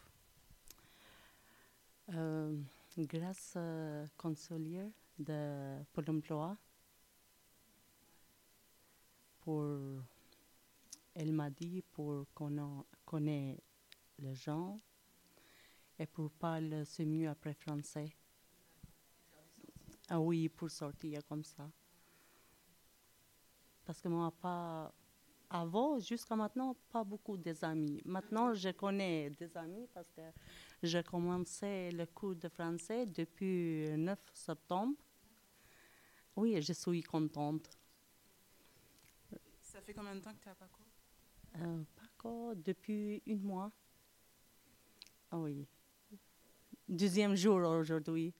Euh, 2.15 2.57
grâce 2.97 3.55
euh, 3.57 4.07
conseillère 4.17 4.89
de 5.19 5.83
Pôle 5.93 6.11
emploi, 6.11 6.57
pour, 9.41 9.65
elle 11.15 11.33
m'a 11.33 11.51
dit 11.51 11.83
pour 11.93 12.27
qu'on 12.35 12.85
connaît 13.07 13.59
les 14.19 14.35
gens 14.35 14.79
et 15.99 16.07
pour 16.07 16.31
parler 16.33 16.85
ce 16.85 17.03
mieux 17.03 17.29
après 17.29 17.55
français. 17.55 18.11
Ah 20.09 20.21
oui, 20.21 20.49
pour 20.49 20.71
sortir 20.71 21.25
comme 21.27 21.45
ça. 21.45 21.71
Parce 23.85 24.01
que 24.01 24.09
moi, 24.09 24.31
pas 24.31 24.93
avant, 25.49 25.99
jusqu'à 26.01 26.37
maintenant, 26.37 26.77
pas 26.91 27.05
beaucoup 27.05 27.37
des 27.37 27.65
amis. 27.65 28.03
Maintenant, 28.05 28.53
je 28.53 28.71
connais 28.71 29.31
des 29.31 29.57
amis 29.57 29.87
parce 29.95 30.11
que 30.11 30.23
j'ai 30.83 31.03
commencé 31.03 31.91
le 31.93 32.07
cours 32.07 32.35
de 32.35 32.49
français 32.49 33.07
depuis 33.07 33.87
le 33.91 33.97
9 33.97 34.19
septembre. 34.35 34.95
Oui, 36.37 36.61
je 36.61 36.73
suis 36.73 37.03
contente. 37.03 37.71
Ça 39.61 39.81
fait 39.81 39.95
combien 39.95 40.15
de 40.15 40.21
temps 40.21 40.35
que 40.35 40.43
tu 40.43 40.49
es 40.49 40.51
à 40.51 40.55
Paco 40.55 40.81
Euh, 41.57 41.83
Depuis 42.55 43.23
un 43.29 43.37
mois. 43.37 43.71
Ah 45.31 45.39
oui. 45.39 45.67
Deuxième 46.89 47.35
jour 47.35 47.57
aujourd'hui. 47.57 48.33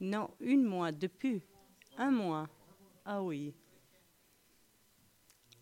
Non, 0.00 0.30
un 0.42 0.56
mois, 0.56 0.92
depuis 0.92 1.42
un 1.96 2.10
mois. 2.10 2.48
Ah 3.04 3.22
oui. 3.22 3.54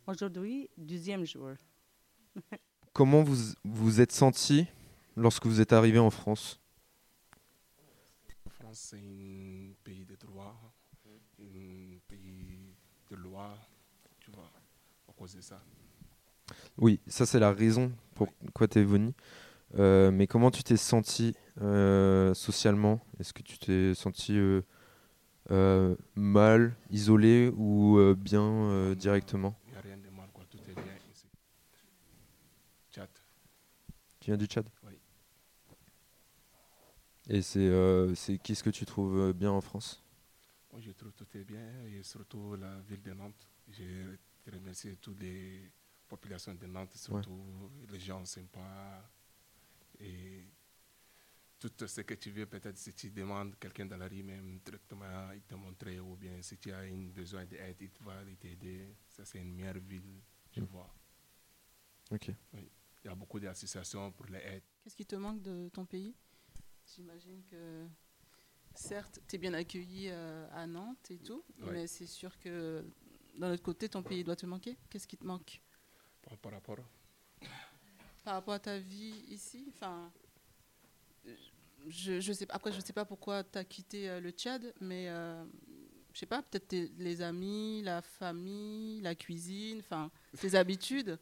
Aujourd'hui, 0.06 0.68
deuxième 0.76 1.24
jour. 1.24 1.50
Comment 2.92 3.22
vous 3.22 3.54
vous 3.64 4.00
êtes 4.00 4.12
senti 4.12 4.66
lorsque 5.16 5.46
vous 5.46 5.60
êtes 5.60 5.72
arrivé 5.72 5.98
en 5.98 6.10
France? 6.10 6.60
La 8.44 8.50
France, 8.50 8.78
c'est 8.90 8.96
un 8.96 9.72
pays 9.84 10.04
de 10.04 10.16
droit, 10.16 10.56
un 11.40 11.98
pays 12.08 12.74
de 13.10 13.16
loi, 13.16 13.58
tu 14.20 14.30
vois, 14.30 14.50
à 15.08 15.12
cause 15.12 15.34
de 15.34 15.40
ça. 15.40 15.62
Oui, 16.78 17.00
ça 17.06 17.26
c'est 17.26 17.38
la 17.40 17.52
raison 17.52 17.92
pourquoi 18.14 18.66
tu 18.66 18.80
es 18.80 18.84
venu. 18.84 19.12
Euh, 19.78 20.10
mais 20.10 20.26
comment 20.26 20.50
tu 20.50 20.62
t'es 20.62 20.76
senti 20.76 21.34
euh, 21.60 22.34
socialement? 22.34 23.00
Est-ce 23.18 23.32
que 23.32 23.42
tu 23.42 23.58
t'es 23.58 23.94
senti 23.94 24.38
euh, 25.50 25.96
mal, 26.14 26.74
isolé 26.90 27.52
ou 27.56 27.98
bien 28.16 28.94
directement 28.94 29.58
Il 29.66 29.72
n'y 29.72 29.78
a 29.78 29.80
rien 29.80 29.96
de 29.98 30.08
mal, 30.08 30.28
quoi, 30.32 30.44
tout 30.50 30.58
est 30.58 30.74
bien 30.74 30.94
ici. 31.12 31.26
Tchad. 32.90 33.08
Tu 34.20 34.30
viens 34.30 34.36
du 34.36 34.46
Tchad? 34.46 34.66
Oui. 34.84 34.98
Et 37.28 37.42
c'est 37.42 38.38
qu'est-ce 38.42 38.62
que 38.62 38.70
tu 38.70 38.86
trouves 38.86 39.32
bien 39.32 39.50
en 39.50 39.60
France? 39.60 40.02
Moi, 40.72 40.80
je 40.80 40.92
trouve 40.92 41.12
tout 41.12 41.26
est 41.34 41.44
bien, 41.44 41.84
et 41.86 42.02
surtout 42.02 42.54
la 42.56 42.80
ville 42.88 43.02
de 43.02 43.12
Nantes. 43.12 43.48
Je 43.72 44.16
remercie 44.52 44.96
toutes 45.00 45.20
les 45.20 45.72
populations 46.08 46.54
de 46.54 46.66
Nantes, 46.66 46.94
surtout 46.96 47.70
les 47.88 47.98
gens 48.00 48.24
sympas. 48.24 49.08
Et 49.98 50.44
tout 51.58 51.70
ce 51.86 52.00
que 52.02 52.14
tu 52.14 52.30
veux, 52.30 52.46
peut-être 52.46 52.76
si 52.76 52.92
tu 52.94 53.10
demandes 53.10 53.58
quelqu'un 53.58 53.86
dans 53.86 53.96
la 53.96 54.08
rue, 54.08 54.22
même 54.22 54.58
directement, 54.60 55.32
il 55.32 55.42
te 55.42 55.54
montrer, 55.54 55.98
ou 56.00 56.16
bien 56.16 56.40
si 56.42 56.58
tu 56.58 56.70
as 56.72 56.78
un 56.80 57.06
besoin 57.08 57.44
d'aide, 57.46 57.76
il 57.80 57.90
va 58.04 58.22
t'aider. 58.38 58.94
Ça, 59.08 59.24
c'est 59.24 59.38
une 59.38 59.54
meilleure 59.54 59.78
ville, 59.78 60.20
je 60.52 60.60
Mm. 60.60 60.64
vois. 60.66 60.94
Ok. 62.10 62.30
Oui. 62.52 62.70
Il 63.04 63.08
y 63.08 63.10
a 63.10 63.14
beaucoup 63.14 63.40
d'associations 63.40 64.12
pour 64.12 64.26
l'aide. 64.26 64.62
Qu'est-ce 64.82 64.96
qui 64.96 65.06
te 65.06 65.16
manque 65.16 65.40
de 65.42 65.68
ton 65.72 65.86
pays? 65.86 66.14
J'imagine 66.94 67.42
que, 67.44 67.86
certes, 68.74 69.20
tu 69.28 69.36
es 69.36 69.38
bien 69.38 69.54
accueilli 69.54 70.08
euh, 70.08 70.46
à 70.52 70.66
Nantes 70.66 71.10
et 71.10 71.18
tout, 71.18 71.44
Ouais. 71.62 71.72
mais 71.72 71.86
c'est 71.86 72.06
sûr 72.06 72.38
que 72.38 72.84
d'un 73.34 73.52
autre 73.52 73.62
côté, 73.62 73.88
ton 73.88 74.02
pays 74.02 74.22
doit 74.24 74.36
te 74.36 74.46
manquer. 74.46 74.76
Qu'est-ce 74.90 75.06
qui 75.06 75.16
te 75.16 75.24
manque? 75.24 75.60
Par, 76.28 76.38
par 76.38 76.52
rapport 76.52 76.78
par 78.24 78.34
rapport 78.34 78.54
à 78.54 78.58
ta 78.58 78.78
vie 78.78 79.14
ici 79.28 79.64
Enfin, 79.68 80.10
je, 81.88 82.20
je 82.20 82.32
sais, 82.32 82.46
après, 82.50 82.72
je 82.72 82.78
ne 82.78 82.82
sais 82.82 82.92
pas 82.92 83.04
pourquoi 83.04 83.44
tu 83.44 83.58
as 83.58 83.64
quitté 83.64 84.08
euh, 84.08 84.20
le 84.20 84.30
Tchad, 84.30 84.74
mais 84.80 85.08
euh, 85.08 85.44
je 86.12 86.18
sais 86.18 86.26
pas, 86.26 86.42
peut-être 86.42 86.72
les 86.98 87.22
amis, 87.22 87.82
la 87.82 88.02
famille, 88.02 89.00
la 89.02 89.14
cuisine, 89.14 89.78
enfin, 89.80 90.10
tes 90.40 90.54
habitudes. 90.56 91.18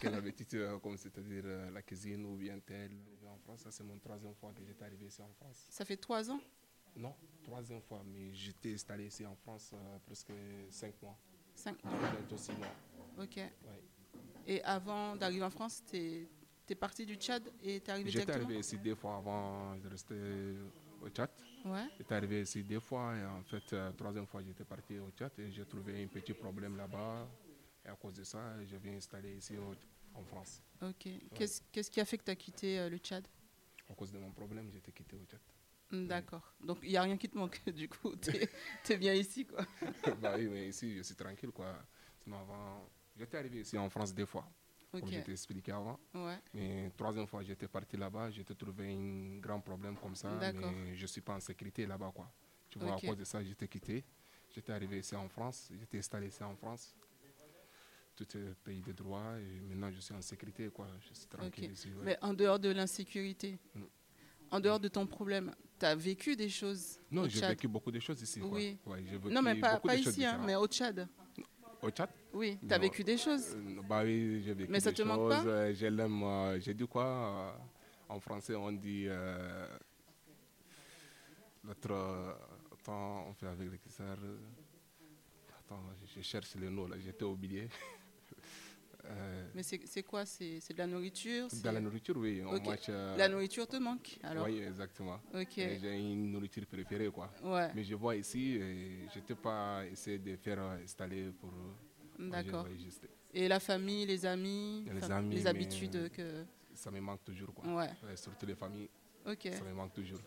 Quelle 0.00 0.14
habitude, 0.14 0.54
euh, 0.54 0.78
comme 0.78 0.96
c'est-à-dire 0.96 1.42
euh, 1.44 1.70
la 1.70 1.82
cuisine 1.82 2.24
ou 2.24 2.36
bien 2.36 2.58
tel. 2.60 2.92
Arrivé 2.92 3.26
En 3.26 3.38
France, 3.38 3.60
ça 3.60 3.70
c'est 3.70 3.84
mon 3.84 3.98
troisième 3.98 4.34
fois 4.34 4.52
que 4.52 4.64
j'étais 4.64 4.84
arrivé 4.84 5.06
ici 5.06 5.20
en 5.22 5.32
France. 5.32 5.66
Ça 5.70 5.84
fait 5.84 5.96
trois 5.96 6.30
ans? 6.30 6.40
Non, 6.96 7.14
troisième 7.42 7.82
fois, 7.82 8.02
mais 8.06 8.32
j'étais 8.32 8.74
installé 8.74 9.06
ici 9.06 9.26
en 9.26 9.34
France 9.34 9.72
euh, 9.74 9.98
presque 10.06 10.32
cinq 10.70 10.94
mois. 11.02 11.18
Cinq 11.54 11.82
mois. 11.84 11.92
mois. 12.58 13.24
Ok. 13.24 13.36
Ouais. 13.36 13.82
Et 14.46 14.62
avant 14.62 15.16
d'arriver 15.16 15.44
en 15.44 15.50
France, 15.50 15.82
tu 15.88 15.96
es, 16.68 16.74
parti 16.74 17.06
du 17.06 17.14
Tchad 17.16 17.42
et 17.62 17.80
tu 17.80 17.86
es 17.86 17.90
arrivé 17.90 18.10
J'étais 18.10 18.32
arrivé 18.32 18.58
ici 18.58 18.78
deux 18.78 18.94
fois 18.94 19.16
avant 19.16 19.76
de 19.76 19.88
rester 19.88 20.14
au 21.00 21.08
Tchad. 21.08 21.30
Ouais. 21.64 21.86
J'étais 21.98 22.14
arrivé 22.14 22.42
ici 22.42 22.62
deux 22.62 22.80
fois 22.80 23.16
et 23.16 23.24
en 23.24 23.42
fait, 23.42 23.72
euh, 23.72 23.90
troisième 23.92 24.26
fois, 24.26 24.42
j'étais 24.42 24.64
parti 24.64 24.98
au 24.98 25.10
Tchad 25.10 25.32
et 25.38 25.50
j'ai 25.50 25.64
trouvé 25.64 26.02
un 26.02 26.06
petit 26.08 26.34
problème 26.34 26.76
là-bas. 26.76 27.26
Et 27.84 27.88
à 27.88 27.94
cause 27.96 28.14
de 28.14 28.24
ça, 28.24 28.62
je 28.64 28.76
viens 28.76 28.94
installer 28.94 29.36
ici 29.36 29.56
au- 29.56 29.74
en 30.14 30.24
France. 30.24 30.62
Ok. 30.82 31.08
Qu'est-ce 31.34 31.62
qu'est-ce 31.72 31.90
qui 31.90 32.00
a 32.00 32.04
fait 32.04 32.18
que 32.18 32.24
tu 32.24 32.30
as 32.30 32.36
quitté 32.36 32.78
euh, 32.78 32.88
le 32.90 32.98
Tchad? 32.98 33.26
À 33.88 33.94
cause 33.94 34.12
de 34.12 34.18
mon 34.18 34.30
problème, 34.32 34.70
j'étais 34.70 34.92
quitté 34.92 35.16
au 35.16 35.24
Tchad. 35.24 35.40
Hmm, 35.90 36.06
D'accord. 36.06 36.54
Donc 36.60 36.78
il 36.82 36.90
n'y 36.90 36.96
a 36.96 37.02
rien 37.02 37.16
qui 37.16 37.28
te 37.28 37.36
manque, 37.36 37.60
du 37.70 37.88
coup, 37.88 38.14
tu 38.16 38.30
es, 38.92 38.96
bien 38.96 39.14
ici, 39.14 39.46
quoi. 39.46 39.66
bah 40.20 40.34
oui, 40.36 40.48
mais 40.48 40.68
ici, 40.68 40.96
je 40.96 41.02
suis 41.02 41.14
tranquille, 41.14 41.50
quoi. 41.50 41.74
Sinon, 42.22 42.38
avant, 42.40 42.88
j'étais 43.16 43.36
arrivé 43.38 43.60
ici 43.60 43.76
en 43.78 43.88
France 43.90 44.14
deux 44.14 44.26
fois, 44.26 44.46
comme 44.90 45.10
je 45.10 45.20
t'ai 45.20 45.32
expliqué 45.32 45.72
avant. 45.72 45.98
Ouais. 46.14 46.38
Mais 46.52 46.90
troisième 46.96 47.26
fois, 47.26 47.42
j'étais 47.42 47.68
parti 47.68 47.96
là-bas, 47.96 48.30
j'étais 48.30 48.54
trouvé 48.54 48.92
un 48.92 49.38
grand 49.38 49.60
problème 49.60 49.96
comme 49.96 50.14
ça, 50.14 50.30
mais 50.52 50.94
je 50.96 51.02
ne 51.02 51.06
suis 51.06 51.20
pas 51.20 51.34
en 51.34 51.40
sécurité 51.40 51.86
là-bas, 51.86 52.12
quoi. 52.14 52.30
Tu 52.68 52.78
vois, 52.78 52.94
à 52.94 53.00
cause 53.00 53.16
de 53.16 53.24
ça, 53.24 53.42
j'étais 53.42 53.68
quitté. 53.68 54.04
J'étais 54.50 54.72
arrivé 54.72 54.98
ici 54.98 55.16
en 55.16 55.28
France, 55.28 55.68
j'étais 55.78 55.98
installé 55.98 56.28
ici 56.28 56.42
en 56.42 56.54
France. 56.56 56.94
Tout 58.16 58.36
est 58.36 58.54
pays 58.62 58.80
de 58.80 58.92
droit 58.92 59.34
et 59.40 59.60
maintenant 59.60 59.90
je 59.90 59.98
suis 59.98 60.14
en 60.14 60.20
sécurité, 60.22 60.68
quoi. 60.70 60.86
Je 61.00 61.12
suis 61.14 61.26
tranquille 61.26 61.72
ici. 61.72 61.88
ouais. 61.88 62.04
Mais 62.04 62.18
en 62.22 62.32
dehors 62.32 62.60
de 62.60 62.68
l'insécurité, 62.70 63.58
Mm. 63.74 63.82
en 64.52 64.60
dehors 64.60 64.78
de 64.78 64.86
ton 64.86 65.04
problème, 65.04 65.52
tu 65.80 65.84
as 65.86 65.96
vécu 65.96 66.36
des 66.36 66.48
choses 66.48 67.00
Non, 67.10 67.26
j'ai 67.28 67.44
vécu 67.44 67.66
beaucoup 67.66 67.90
de 67.90 67.98
choses 67.98 68.22
ici. 68.22 68.38
quoi. 68.38 68.50
Oui. 68.52 68.78
Ouais, 68.86 69.02
j'ai 69.04 69.18
non, 69.18 69.42
mais 69.42 69.56
pas, 69.56 69.80
ici, 69.96 70.24
hein, 70.24 70.40
mais 70.46 70.54
au 70.54 70.68
Tchad. 70.68 71.08
Au 71.82 71.90
Tchad? 71.90 72.08
Oui, 72.34 72.58
tu 72.66 72.74
as 72.74 72.78
vécu 72.78 73.04
des 73.04 73.16
choses. 73.16 73.54
Euh, 73.54 73.80
bah 73.88 74.02
oui, 74.04 74.42
j'ai 74.44 74.54
vécu 74.54 74.70
Mais 74.70 74.80
ça 74.80 74.90
des 74.90 74.96
te 74.96 75.02
manque 75.02 75.28
pas? 75.28 75.38
Choses, 75.38 75.48
euh, 75.48 75.74
Je 75.74 75.86
l'aime. 75.86 76.22
euh, 76.22 76.60
J'ai 76.60 76.74
dit 76.74 76.86
quoi 76.86 77.56
En 78.08 78.18
français, 78.20 78.54
on 78.56 78.72
dit. 78.72 79.04
euh, 79.08 79.66
L'autre. 81.62 82.36
Attends, 82.72 83.26
on 83.28 83.34
fait 83.34 83.46
avec 83.46 83.70
les 83.70 83.78
euh, 84.00 84.36
Attends, 85.60 85.80
je, 86.02 86.18
je 86.20 86.22
cherche 86.22 86.54
le 86.56 86.68
nom 86.68 86.86
là, 86.88 86.96
j'étais 86.98 87.24
oublié. 87.24 87.68
Euh, 89.06 89.50
Mais 89.54 89.62
c'est 89.62 90.02
quoi? 90.02 90.24
C'est 90.24 90.60
de 90.72 90.78
la 90.78 90.86
nourriture? 90.86 91.46
Dans 91.62 91.72
la 91.72 91.80
nourriture, 91.80 92.16
oui. 92.16 92.40
On 92.42 92.58
mange, 92.58 92.78
euh, 92.88 93.14
La 93.18 93.28
nourriture 93.28 93.66
te 93.68 93.76
manque 93.76 94.18
alors? 94.22 94.46
Oui, 94.46 94.62
exactement. 94.62 95.20
J'ai 95.54 95.98
une 95.98 96.30
nourriture 96.30 96.64
préférée, 96.64 97.10
quoi. 97.10 97.30
Ouais. 97.42 97.70
Mais 97.74 97.84
je 97.84 97.94
vois 97.96 98.16
ici, 98.16 98.54
je 98.58 99.18
n'étais 99.18 99.34
pas 99.34 99.84
essayé 99.92 100.18
de 100.18 100.34
faire 100.36 100.58
installer 100.82 101.30
pour. 101.38 101.52
D'accord. 102.18 102.66
Et 103.32 103.48
la 103.48 103.60
famille, 103.60 104.06
les 104.06 104.24
amis, 104.26 104.84
Les 104.92 105.10
amis, 105.10 105.46
habitudes 105.46 106.10
que. 106.10 106.44
Ça 106.74 106.90
me 106.90 107.00
manque 107.00 107.24
toujours, 107.24 107.52
quoi. 107.54 107.72
Ouais. 107.72 107.90
surtout 108.16 108.46
les 108.46 108.54
familles. 108.54 108.88
Ok. 109.26 109.48
Ça 109.52 109.64
me 109.64 109.72
manque 109.72 109.92
toujours. 109.92 110.18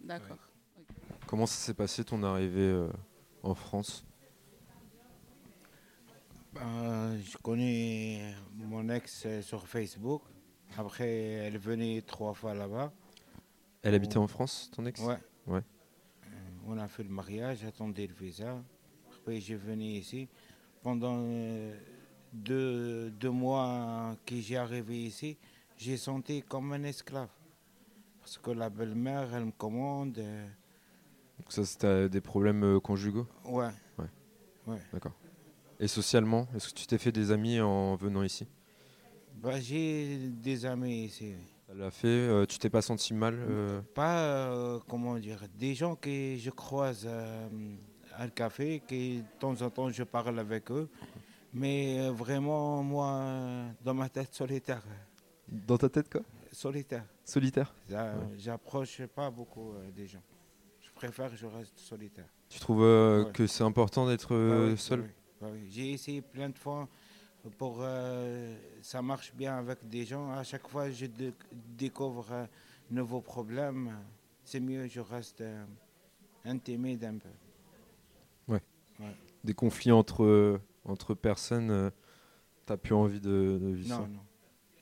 D'accord. 0.00 0.38
Comment 1.26 1.46
ça 1.46 1.56
s'est 1.56 1.74
passé 1.74 2.04
ton 2.04 2.22
arrivée 2.22 2.60
euh, 2.60 2.88
en 3.42 3.54
France? 3.54 4.04
Ben, 6.52 7.18
je 7.18 7.36
connais 7.36 8.34
mon 8.54 8.88
ex 8.88 9.24
euh, 9.26 9.42
sur 9.42 9.66
Facebook. 9.68 10.22
Après, 10.76 11.08
elle 11.08 11.58
venait 11.58 12.02
trois 12.02 12.32
fois 12.32 12.54
là-bas. 12.54 12.92
Elle 13.82 13.94
habitait 13.94 14.16
en 14.16 14.26
France, 14.26 14.70
ton 14.74 14.86
ex? 14.86 15.00
Ouais. 15.00 15.18
Ouais. 15.46 15.60
Euh, 16.24 16.28
on 16.66 16.78
a 16.78 16.88
fait 16.88 17.02
le 17.02 17.10
mariage, 17.10 17.58
j'attendais 17.58 18.06
le 18.06 18.14
visa. 18.14 18.62
Après, 19.12 19.40
je 19.40 19.54
venais 19.54 19.98
ici. 19.98 20.28
Pendant 20.82 21.18
euh, 21.20 21.74
deux, 22.32 23.10
deux 23.10 23.30
mois 23.30 24.16
que 24.24 24.36
j'ai 24.36 24.56
arrivé 24.56 24.98
ici, 25.04 25.36
j'ai 25.76 25.96
senti 25.96 26.42
comme 26.42 26.72
un 26.72 26.82
esclave. 26.84 27.28
Parce 28.20 28.38
que 28.38 28.50
la 28.50 28.70
belle-mère, 28.70 29.34
elle 29.34 29.46
me 29.46 29.50
commande. 29.52 30.18
euh, 30.18 30.46
Donc 31.38 31.52
ça, 31.52 31.64
c'était 31.64 32.08
des 32.08 32.20
problèmes 32.20 32.62
euh, 32.64 32.80
conjugaux? 32.80 33.26
Ouais. 33.44 33.70
Ouais. 33.98 34.06
Ouais. 34.66 34.78
D'accord. 34.92 35.14
Et 35.80 35.88
socialement, 35.88 36.46
est-ce 36.54 36.68
que 36.68 36.74
tu 36.74 36.86
t'es 36.86 36.98
fait 36.98 37.12
des 37.12 37.30
amis 37.30 37.60
en 37.60 37.96
venant 37.96 38.22
ici? 38.22 38.46
Bah, 39.36 39.60
j'ai 39.60 40.28
des 40.30 40.66
amis 40.66 41.04
ici. 41.04 41.34
Ça 41.68 41.74
l'a 41.74 41.90
fait 41.90 42.08
euh, 42.08 42.44
Tu 42.46 42.58
t'es 42.58 42.70
pas 42.70 42.82
senti 42.82 43.14
mal 43.14 43.34
euh, 43.38 43.80
Pas, 43.94 44.20
euh, 44.50 44.80
comment 44.88 45.16
dire, 45.18 45.42
des 45.56 45.74
gens 45.74 45.94
que 45.96 46.36
je 46.36 46.50
croise 46.50 47.04
euh, 47.06 47.48
à 48.18 48.24
le 48.24 48.30
café, 48.32 48.80
que 48.86 49.18
de 49.18 49.24
temps 49.38 49.62
en 49.62 49.70
temps 49.70 49.88
je 49.90 50.02
parle 50.02 50.38
avec 50.38 50.70
eux. 50.70 50.88
Mais 51.54 51.98
euh, 52.00 52.10
vraiment, 52.10 52.82
moi, 52.82 53.66
dans 53.82 53.94
ma 53.94 54.08
tête, 54.08 54.34
solitaire. 54.34 54.82
Dans 55.46 55.78
ta 55.78 55.88
tête, 55.88 56.10
quoi? 56.10 56.20
Solitaire. 56.52 57.06
Solitaire? 57.24 57.72
Ouais. 57.88 57.96
J'approche 58.36 59.02
pas 59.06 59.30
beaucoup 59.30 59.72
euh, 59.72 59.90
des 59.92 60.06
gens. 60.06 60.22
Je 60.80 60.90
préfère 60.94 61.30
que 61.30 61.36
je 61.36 61.46
reste 61.46 61.78
solitaire. 61.78 62.26
Tu 62.50 62.58
trouves 62.58 62.82
euh, 62.82 63.24
Ouais. 63.24 63.32
que 63.32 63.46
c'est 63.46 63.62
important 63.64 64.06
d'être 64.06 64.30
Bah 64.30 64.34
euh, 64.34 64.70
oui, 64.72 64.76
seul? 64.78 65.00
bah 65.40 65.48
oui, 65.52 65.60
bah. 65.60 65.66
J'ai 65.70 65.92
essayé 65.92 66.20
plein 66.20 66.48
de 66.50 66.58
fois 66.58 66.88
pour 67.56 67.78
euh, 67.80 68.56
ça 68.82 69.00
marche 69.00 69.32
bien 69.34 69.56
avec 69.58 69.88
des 69.88 70.04
gens. 70.04 70.30
À 70.32 70.42
chaque 70.42 70.66
fois, 70.68 70.90
je 70.90 71.06
dé- 71.06 71.32
découvre 71.78 72.30
un 72.32 72.48
nouveau 72.90 73.20
problème. 73.20 73.96
C'est 74.44 74.60
mieux, 74.60 74.86
je 74.88 75.00
reste 75.00 75.40
euh, 75.40 75.64
intimide 76.44 77.04
un 77.04 77.16
peu. 77.18 77.28
Ouais. 79.00 79.14
Des 79.44 79.54
conflits 79.54 79.92
entre, 79.92 80.24
euh, 80.24 80.60
entre 80.84 81.14
personnes, 81.14 81.70
euh, 81.70 81.90
t'as 82.66 82.76
plus 82.76 82.94
envie 82.94 83.20
de, 83.20 83.58
de 83.62 83.68
vivre 83.68 83.88
Non, 83.90 84.02
ça? 84.04 84.08
non. 84.08 84.20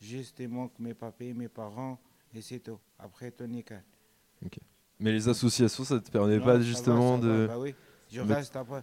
Juste, 0.00 0.36
il 0.40 0.48
manque 0.48 0.72
mes 0.78 0.94
papiers, 0.94 1.32
mes 1.34 1.48
parents, 1.48 1.98
et 2.34 2.40
c'est 2.40 2.60
tout. 2.60 2.78
Après, 2.98 3.30
tout 3.30 3.46
nickel. 3.46 3.82
Ok. 4.44 4.58
Mais 5.00 5.12
les 5.12 5.28
associations, 5.28 5.84
ça 5.84 5.98
te 6.00 6.10
permet 6.10 6.38
Non, 6.38 6.44
pas 6.44 6.54
va, 6.56 6.60
justement 6.60 7.20
ça 7.20 7.26
va, 7.26 7.32
de. 7.34 7.46
bah 7.46 7.58
oui. 7.58 7.74
Je 8.10 8.20
Mais- 8.22 8.34
reste 8.34 8.54
après 8.56 8.82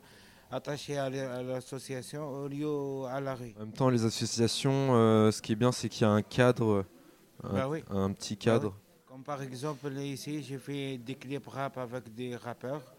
attaché 0.52 0.98
à 0.98 1.10
la- 1.10 1.36
à 1.38 1.42
l'association 1.44 2.28
au 2.30 2.48
lieu 2.48 2.68
à 3.08 3.20
la 3.20 3.34
rue. 3.34 3.54
En 3.58 3.62
même 3.62 3.72
temps, 3.72 3.90
les 3.90 4.04
associations, 4.06 4.94
euh, 4.96 5.32
ce 5.32 5.42
qui 5.42 5.54
est 5.54 5.56
bien, 5.56 5.72
c'est 5.72 5.90
qu'il 5.90 6.02
y 6.02 6.06
a 6.06 6.12
un 6.12 6.22
cadre, 6.22 6.86
un, 7.44 7.54
Bah 7.54 7.70
oui. 7.70 7.84
un 7.90 8.12
petit 8.12 8.34
Bah 8.36 8.38
oui. 8.40 8.46
cadre. 8.46 8.80
Comme 9.08 9.24
par 9.24 9.42
exemple, 9.42 9.92
ici, 9.94 10.44
j'ai 10.44 10.58
fait 10.58 10.98
des 10.98 11.16
clips 11.16 11.48
rap 11.48 11.78
avec 11.78 12.14
des 12.14 12.36
rappeurs. 12.36 12.94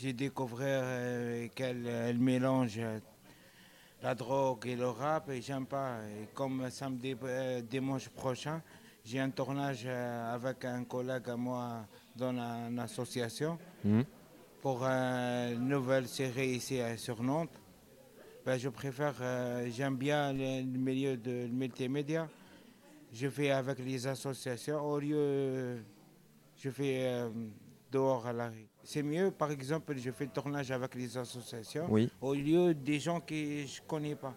J'ai 0.00 0.12
découvert 0.12 0.82
euh, 0.84 1.48
qu'elle 1.54 1.84
elle 1.86 2.18
mélange 2.18 2.76
euh, 2.78 3.00
la 4.02 4.14
drogue 4.14 4.64
et 4.66 4.76
le 4.76 4.88
rap 4.88 5.28
et 5.30 5.42
j'aime 5.42 5.66
pas. 5.66 5.96
Et 6.04 6.26
comme 6.34 6.70
samedi, 6.70 7.16
euh, 7.24 7.60
dimanche 7.62 8.08
prochain, 8.08 8.62
j'ai 9.04 9.18
un 9.18 9.30
tournage 9.30 9.82
euh, 9.86 10.34
avec 10.34 10.64
un 10.64 10.84
collègue 10.84 11.28
à 11.28 11.36
moi 11.36 11.84
dans 12.14 12.30
la- 12.32 12.68
une 12.68 12.78
association 12.78 13.58
Mhm. 13.84 14.04
pour 14.62 14.84
une 14.84 15.66
nouvelle 15.68 16.06
série 16.06 16.50
ici 16.50 16.80
euh, 16.80 16.96
sur 16.96 17.20
Nantes. 17.20 17.50
Ben, 18.46 18.56
je 18.56 18.68
préfère, 18.68 19.14
euh, 19.20 19.68
j'aime 19.72 19.96
bien 19.96 20.32
le, 20.32 20.60
le 20.62 20.78
milieu 20.78 21.16
de 21.16 21.46
le 21.46 21.48
multimédia. 21.52 22.28
je 23.12 23.28
fais 23.28 23.50
avec 23.50 23.78
les 23.80 24.06
associations 24.06 24.80
au 24.80 24.98
lieu 25.00 25.82
je 26.56 26.70
fais 26.70 27.06
euh, 27.06 27.30
dehors 27.90 28.26
à 28.26 28.32
la 28.32 28.48
rue. 28.48 28.68
C'est 28.82 29.02
mieux, 29.02 29.30
par 29.30 29.50
exemple, 29.50 29.94
je 29.96 30.10
fais 30.10 30.24
le 30.24 30.30
tournage 30.30 30.70
avec 30.70 30.94
les 30.94 31.16
associations 31.16 31.86
Oui. 31.90 32.10
au 32.20 32.34
lieu 32.34 32.74
des 32.74 32.98
gens 33.00 33.20
que 33.20 33.34
je 33.34 33.80
connais 33.86 34.14
pas. 34.14 34.34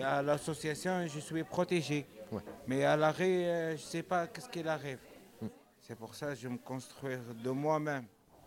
À 0.00 0.22
l'association, 0.22 1.06
je 1.06 1.20
suis 1.20 1.44
protégé. 1.44 2.06
Ouais. 2.32 2.42
Mais 2.66 2.84
à 2.84 2.96
l'arrêt, 2.96 3.44
euh, 3.46 3.68
je 3.76 3.82
ne 3.82 3.86
sais 3.86 4.02
pas 4.02 4.26
qu'est-ce 4.26 4.48
qu'il 4.48 4.66
arrive. 4.66 4.98
Mm. 5.40 5.46
C'est 5.80 5.96
pour 5.96 6.14
ça 6.14 6.30
que 6.30 6.34
je 6.34 6.48
me 6.48 6.58
construire 6.58 7.20
de 7.42 7.50
moi-même. 7.50 8.04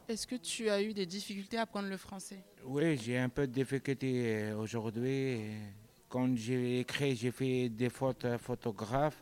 Est-ce 0.09 0.27
que 0.27 0.35
tu 0.35 0.69
as 0.69 0.81
eu 0.81 0.93
des 0.93 1.05
difficultés 1.05 1.57
à 1.57 1.61
apprendre 1.61 1.89
le 1.89 1.97
français? 1.97 2.43
Oui, 2.65 2.97
j'ai 2.97 3.17
un 3.17 3.29
peu 3.29 3.47
de 3.47 3.53
difficulté 3.53 4.35
euh, 4.51 4.57
aujourd'hui. 4.57 5.41
Quand 6.09 6.35
j'ai 6.35 6.79
écrit, 6.79 7.15
j'ai 7.15 7.31
fait 7.31 7.69
des 7.69 7.89
fautes 7.89 8.25
euh, 8.25 8.37
photographes. 8.37 9.21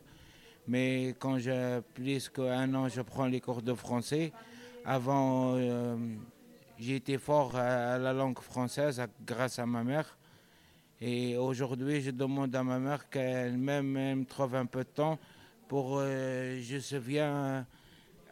Mais 0.68 1.14
quand 1.18 1.38
j'ai 1.38 1.80
plus 1.94 2.28
qu'un 2.28 2.72
an, 2.74 2.88
je 2.88 3.00
prends 3.02 3.26
les 3.26 3.40
cours 3.40 3.62
de 3.62 3.72
français. 3.74 4.32
Avant, 4.88 5.56
euh, 5.56 5.96
j'étais 6.78 7.18
fort 7.18 7.56
à 7.56 7.98
la 7.98 8.12
langue 8.12 8.38
française 8.38 9.02
grâce 9.26 9.58
à 9.58 9.66
ma 9.66 9.82
mère. 9.82 10.16
Et 11.00 11.36
aujourd'hui, 11.36 12.00
je 12.00 12.12
demande 12.12 12.54
à 12.54 12.62
ma 12.62 12.78
mère 12.78 13.10
qu'elle 13.10 13.58
même 13.58 13.96
elle 13.96 14.16
me 14.18 14.24
trouve 14.24 14.54
un 14.54 14.64
peu 14.64 14.84
de 14.84 14.88
temps 14.88 15.18
pour. 15.66 15.98
euh, 15.98 16.60
je 16.62 16.76
me 16.76 16.80
souviens, 16.80 17.66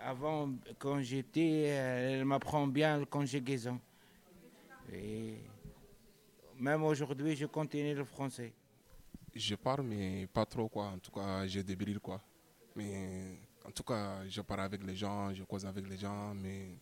avant, 0.01 0.49
quand 0.79 1.01
j'étais, 1.01 1.63
elle 1.63 2.25
m'apprend 2.25 2.69
bien 2.69 3.01
le 3.01 3.07
conjugaison. 3.07 3.81
Et 4.93 5.35
même 6.57 6.85
aujourd'hui, 6.85 7.35
je 7.35 7.47
continue 7.47 7.97
le 7.97 8.05
français. 8.05 8.53
Je 9.35 9.57
parle, 9.57 9.83
mais 9.83 10.29
pas 10.33 10.47
trop, 10.47 10.69
quoi. 10.69 10.87
En 10.87 10.99
tout 10.99 11.11
cas, 11.11 11.49
je 11.49 11.59
débrouille, 11.63 11.99
quoi. 11.99 12.21
Mais 12.77 13.39
en 13.65 13.71
tout 13.71 13.83
cas, 13.83 14.27
je 14.29 14.41
parle 14.43 14.61
avec 14.61 14.85
les 14.85 14.95
gens, 14.95 15.33
je 15.33 15.43
cause 15.45 15.65
avec 15.65 15.89
les 15.89 15.97
gens, 15.97 16.35
mais 16.35 16.79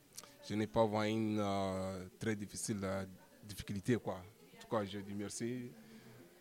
je 0.48 0.54
n'ai 0.54 0.66
pas 0.66 0.84
vraiment 0.84 1.04
une 1.04 1.38
euh, 1.38 2.08
très 2.18 2.34
difficile 2.34 2.80
euh, 2.82 3.04
difficulté, 3.44 3.96
quoi. 3.96 4.14
En 4.16 4.60
tout 4.60 4.68
cas, 4.68 4.84
je 4.84 4.98
dis 4.98 5.14
merci. 5.14 5.70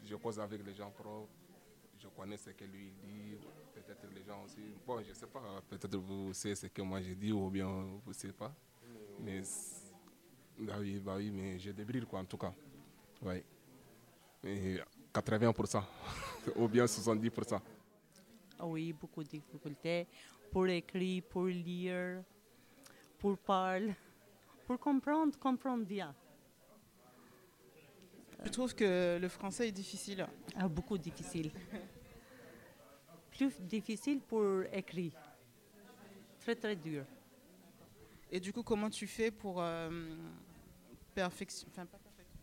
Je 0.03 0.15
cause 0.15 0.39
avec 0.39 0.65
les 0.65 0.73
gens 0.73 0.89
propres. 0.89 1.29
Je 1.99 2.07
connais 2.07 2.37
ce 2.37 2.49
que 2.49 2.63
lui 2.65 2.91
dit. 3.03 3.37
Peut-être 3.73 4.07
les 4.13 4.23
gens 4.23 4.43
aussi. 4.43 4.61
Bon, 4.85 5.01
je 5.03 5.09
ne 5.09 5.13
sais 5.13 5.27
pas. 5.27 5.61
Peut-être 5.69 5.97
vous 5.97 6.33
savez 6.33 6.55
ce 6.55 6.67
que 6.67 6.81
moi 6.81 7.01
j'ai 7.01 7.15
dit 7.15 7.31
ou 7.31 7.49
bien 7.49 7.67
vous 8.03 8.09
ne 8.09 8.13
savez 8.13 8.33
pas. 8.33 8.53
Mais 9.19 9.43
bah 10.57 10.75
oui, 10.79 10.99
bah 10.99 11.15
oui, 11.17 11.29
mais 11.31 11.59
je 11.59 11.71
débrouille, 11.71 12.05
quoi, 12.05 12.19
en 12.19 12.25
tout 12.25 12.37
cas. 12.37 12.53
Mais 13.23 13.43
80% 15.13 15.83
ou 16.55 16.67
bien 16.67 16.85
70%. 16.85 17.59
Ah 18.61 18.67
Oui, 18.67 18.93
beaucoup 18.93 19.23
de 19.23 19.29
difficultés 19.29 20.05
pour 20.51 20.67
écrire, 20.67 21.23
pour 21.29 21.45
lire, 21.45 22.23
pour 23.17 23.35
parler, 23.39 23.93
pour 24.67 24.77
comprendre, 24.79 25.37
comprendre 25.39 25.83
bien. 25.83 26.13
Je 28.45 28.49
trouve 28.49 28.75
que 28.75 29.17
le 29.19 29.29
français 29.29 29.69
est 29.69 29.71
difficile? 29.71 30.27
Ah, 30.55 30.67
beaucoup 30.67 30.97
difficile. 30.97 31.51
Plus 33.31 33.59
difficile 33.61 34.19
pour 34.21 34.63
écrire. 34.71 35.13
Très, 36.41 36.55
très 36.55 36.75
dur. 36.75 37.03
Et 38.31 38.39
du 38.39 38.53
coup, 38.53 38.63
comment 38.63 38.89
tu 38.91 39.07
fais 39.07 39.31
pour 39.31 39.59
euh, 39.61 39.89
perfection- 41.15 41.67
enfin, 41.71 41.85
pas 41.87 41.97
perfection. 41.97 42.39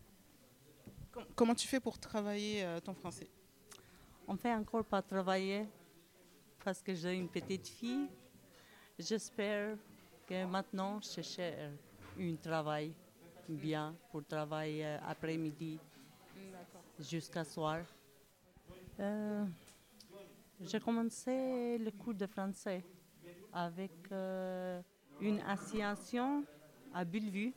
Com- 1.12 1.24
Comment 1.36 1.54
tu 1.54 1.68
fais 1.68 1.80
pour 1.80 1.96
travailler 1.98 2.64
euh, 2.64 2.80
ton 2.80 2.94
français? 2.94 3.28
On 4.26 4.36
fait 4.36 4.52
encore 4.54 4.84
pas 4.84 5.00
travailler 5.02 5.66
parce 6.68 6.82
que 6.82 6.94
j'ai 6.94 7.14
une 7.14 7.30
petite 7.30 7.66
fille. 7.66 8.10
J'espère 8.98 9.78
que 10.26 10.44
maintenant, 10.44 11.00
je 11.00 11.22
cherche 11.22 11.62
un 12.20 12.36
travail 12.36 12.92
bien 13.48 13.96
pour 14.10 14.22
travailler 14.22 14.98
après-midi 15.02 15.78
jusqu'à 17.00 17.42
soir. 17.42 17.78
Euh, 19.00 19.46
j'ai 20.60 20.78
commencé 20.78 21.78
le 21.78 21.90
cours 21.90 22.12
de 22.12 22.26
français 22.26 22.84
avec 23.50 24.12
euh, 24.12 24.82
une 25.22 25.40
association 25.40 26.44
à 26.92 27.02
Bellevue. 27.02 27.54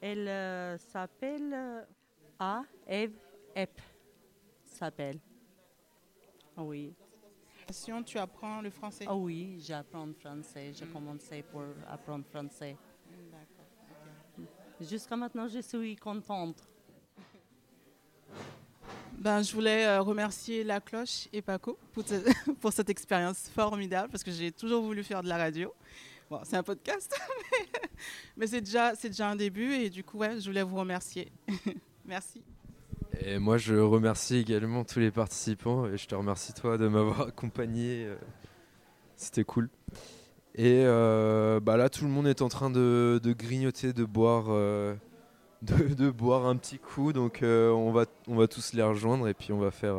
Elle 0.00 0.28
euh, 0.28 0.78
s'appelle 0.78 1.52
euh, 1.52 1.82
A. 2.38 2.62
Eve 2.86 3.18
Ep. 3.56 3.80
S'appelle. 4.64 5.18
Oui. 6.56 6.94
Tu 8.06 8.18
apprends 8.18 8.62
le 8.62 8.70
français? 8.70 9.04
Ah 9.06 9.14
oui, 9.14 9.58
j'apprends 9.60 10.06
le 10.06 10.14
français. 10.14 10.72
J'ai 10.72 10.86
commencé 10.86 11.42
pour 11.42 11.62
apprendre 11.86 12.24
français. 12.24 12.76
Jusqu'à 14.80 15.16
maintenant, 15.16 15.46
je 15.48 15.60
suis 15.60 15.96
contente. 15.96 16.62
Ben, 19.18 19.42
je 19.42 19.52
voulais 19.52 19.84
euh, 19.84 20.00
remercier 20.00 20.62
La 20.62 20.80
Cloche 20.80 21.26
et 21.32 21.42
Paco 21.42 21.76
pour, 21.92 22.06
ce- 22.06 22.52
pour 22.60 22.72
cette 22.72 22.88
expérience 22.88 23.48
formidable 23.48 24.10
parce 24.12 24.22
que 24.22 24.30
j'ai 24.30 24.52
toujours 24.52 24.80
voulu 24.84 25.02
faire 25.02 25.24
de 25.24 25.28
la 25.28 25.36
radio. 25.36 25.74
Bon, 26.30 26.40
c'est 26.44 26.56
un 26.56 26.62
podcast, 26.62 27.12
mais, 27.52 27.66
mais 28.36 28.46
c'est 28.46 28.60
déjà, 28.60 28.94
déjà 28.94 29.28
un 29.28 29.34
début 29.34 29.72
et 29.74 29.90
du 29.90 30.04
coup, 30.04 30.18
ouais, 30.18 30.40
je 30.40 30.46
voulais 30.48 30.62
vous 30.62 30.76
remercier. 30.76 31.32
Merci. 32.04 32.42
Et 33.20 33.38
moi, 33.38 33.58
je 33.58 33.74
remercie 33.74 34.36
également 34.36 34.84
tous 34.84 35.00
les 35.00 35.10
participants 35.10 35.86
et 35.86 35.96
je 35.96 36.06
te 36.06 36.14
remercie 36.14 36.52
toi 36.52 36.78
de 36.78 36.88
m'avoir 36.88 37.20
accompagné. 37.28 38.06
euh, 38.06 38.16
C'était 39.16 39.44
cool. 39.44 39.68
Et 40.54 40.82
euh, 40.84 41.60
bah 41.60 41.76
là, 41.76 41.88
tout 41.88 42.04
le 42.04 42.10
monde 42.10 42.26
est 42.26 42.42
en 42.42 42.48
train 42.48 42.70
de, 42.70 43.20
grignoter, 43.24 43.92
de 43.92 44.04
boire, 44.04 44.46
euh, 44.48 44.94
de, 45.62 46.10
boire 46.10 46.46
un 46.46 46.56
petit 46.56 46.78
coup. 46.78 47.12
Donc, 47.12 47.40
on, 47.42 47.90
va, 47.92 48.04
on 48.28 48.36
va 48.36 48.46
tous 48.46 48.72
les 48.72 48.82
rejoindre 48.82 49.28
et 49.28 49.34
puis 49.34 49.52
on 49.52 49.58
va 49.58 49.70
faire, 49.70 49.96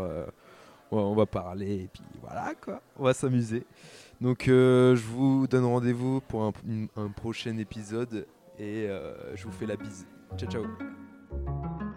on 0.92 1.16
va 1.16 1.26
parler 1.26 1.84
et 1.84 1.90
puis 1.92 2.04
voilà 2.22 2.54
quoi. 2.56 2.82
On 2.98 3.04
va 3.04 3.14
s'amuser. 3.14 3.66
Donc, 4.20 4.44
je 4.48 5.02
vous 5.08 5.48
donne 5.48 5.66
rendez-vous 5.66 6.20
pour 6.22 6.44
un, 6.44 7.08
prochain 7.10 7.58
épisode 7.58 8.26
et 8.58 8.90
je 9.36 9.44
vous 9.46 9.52
fais 9.52 9.66
la 9.66 9.78
bise. 9.78 10.08
Ciao, 10.38 10.50
ciao. 10.50 11.89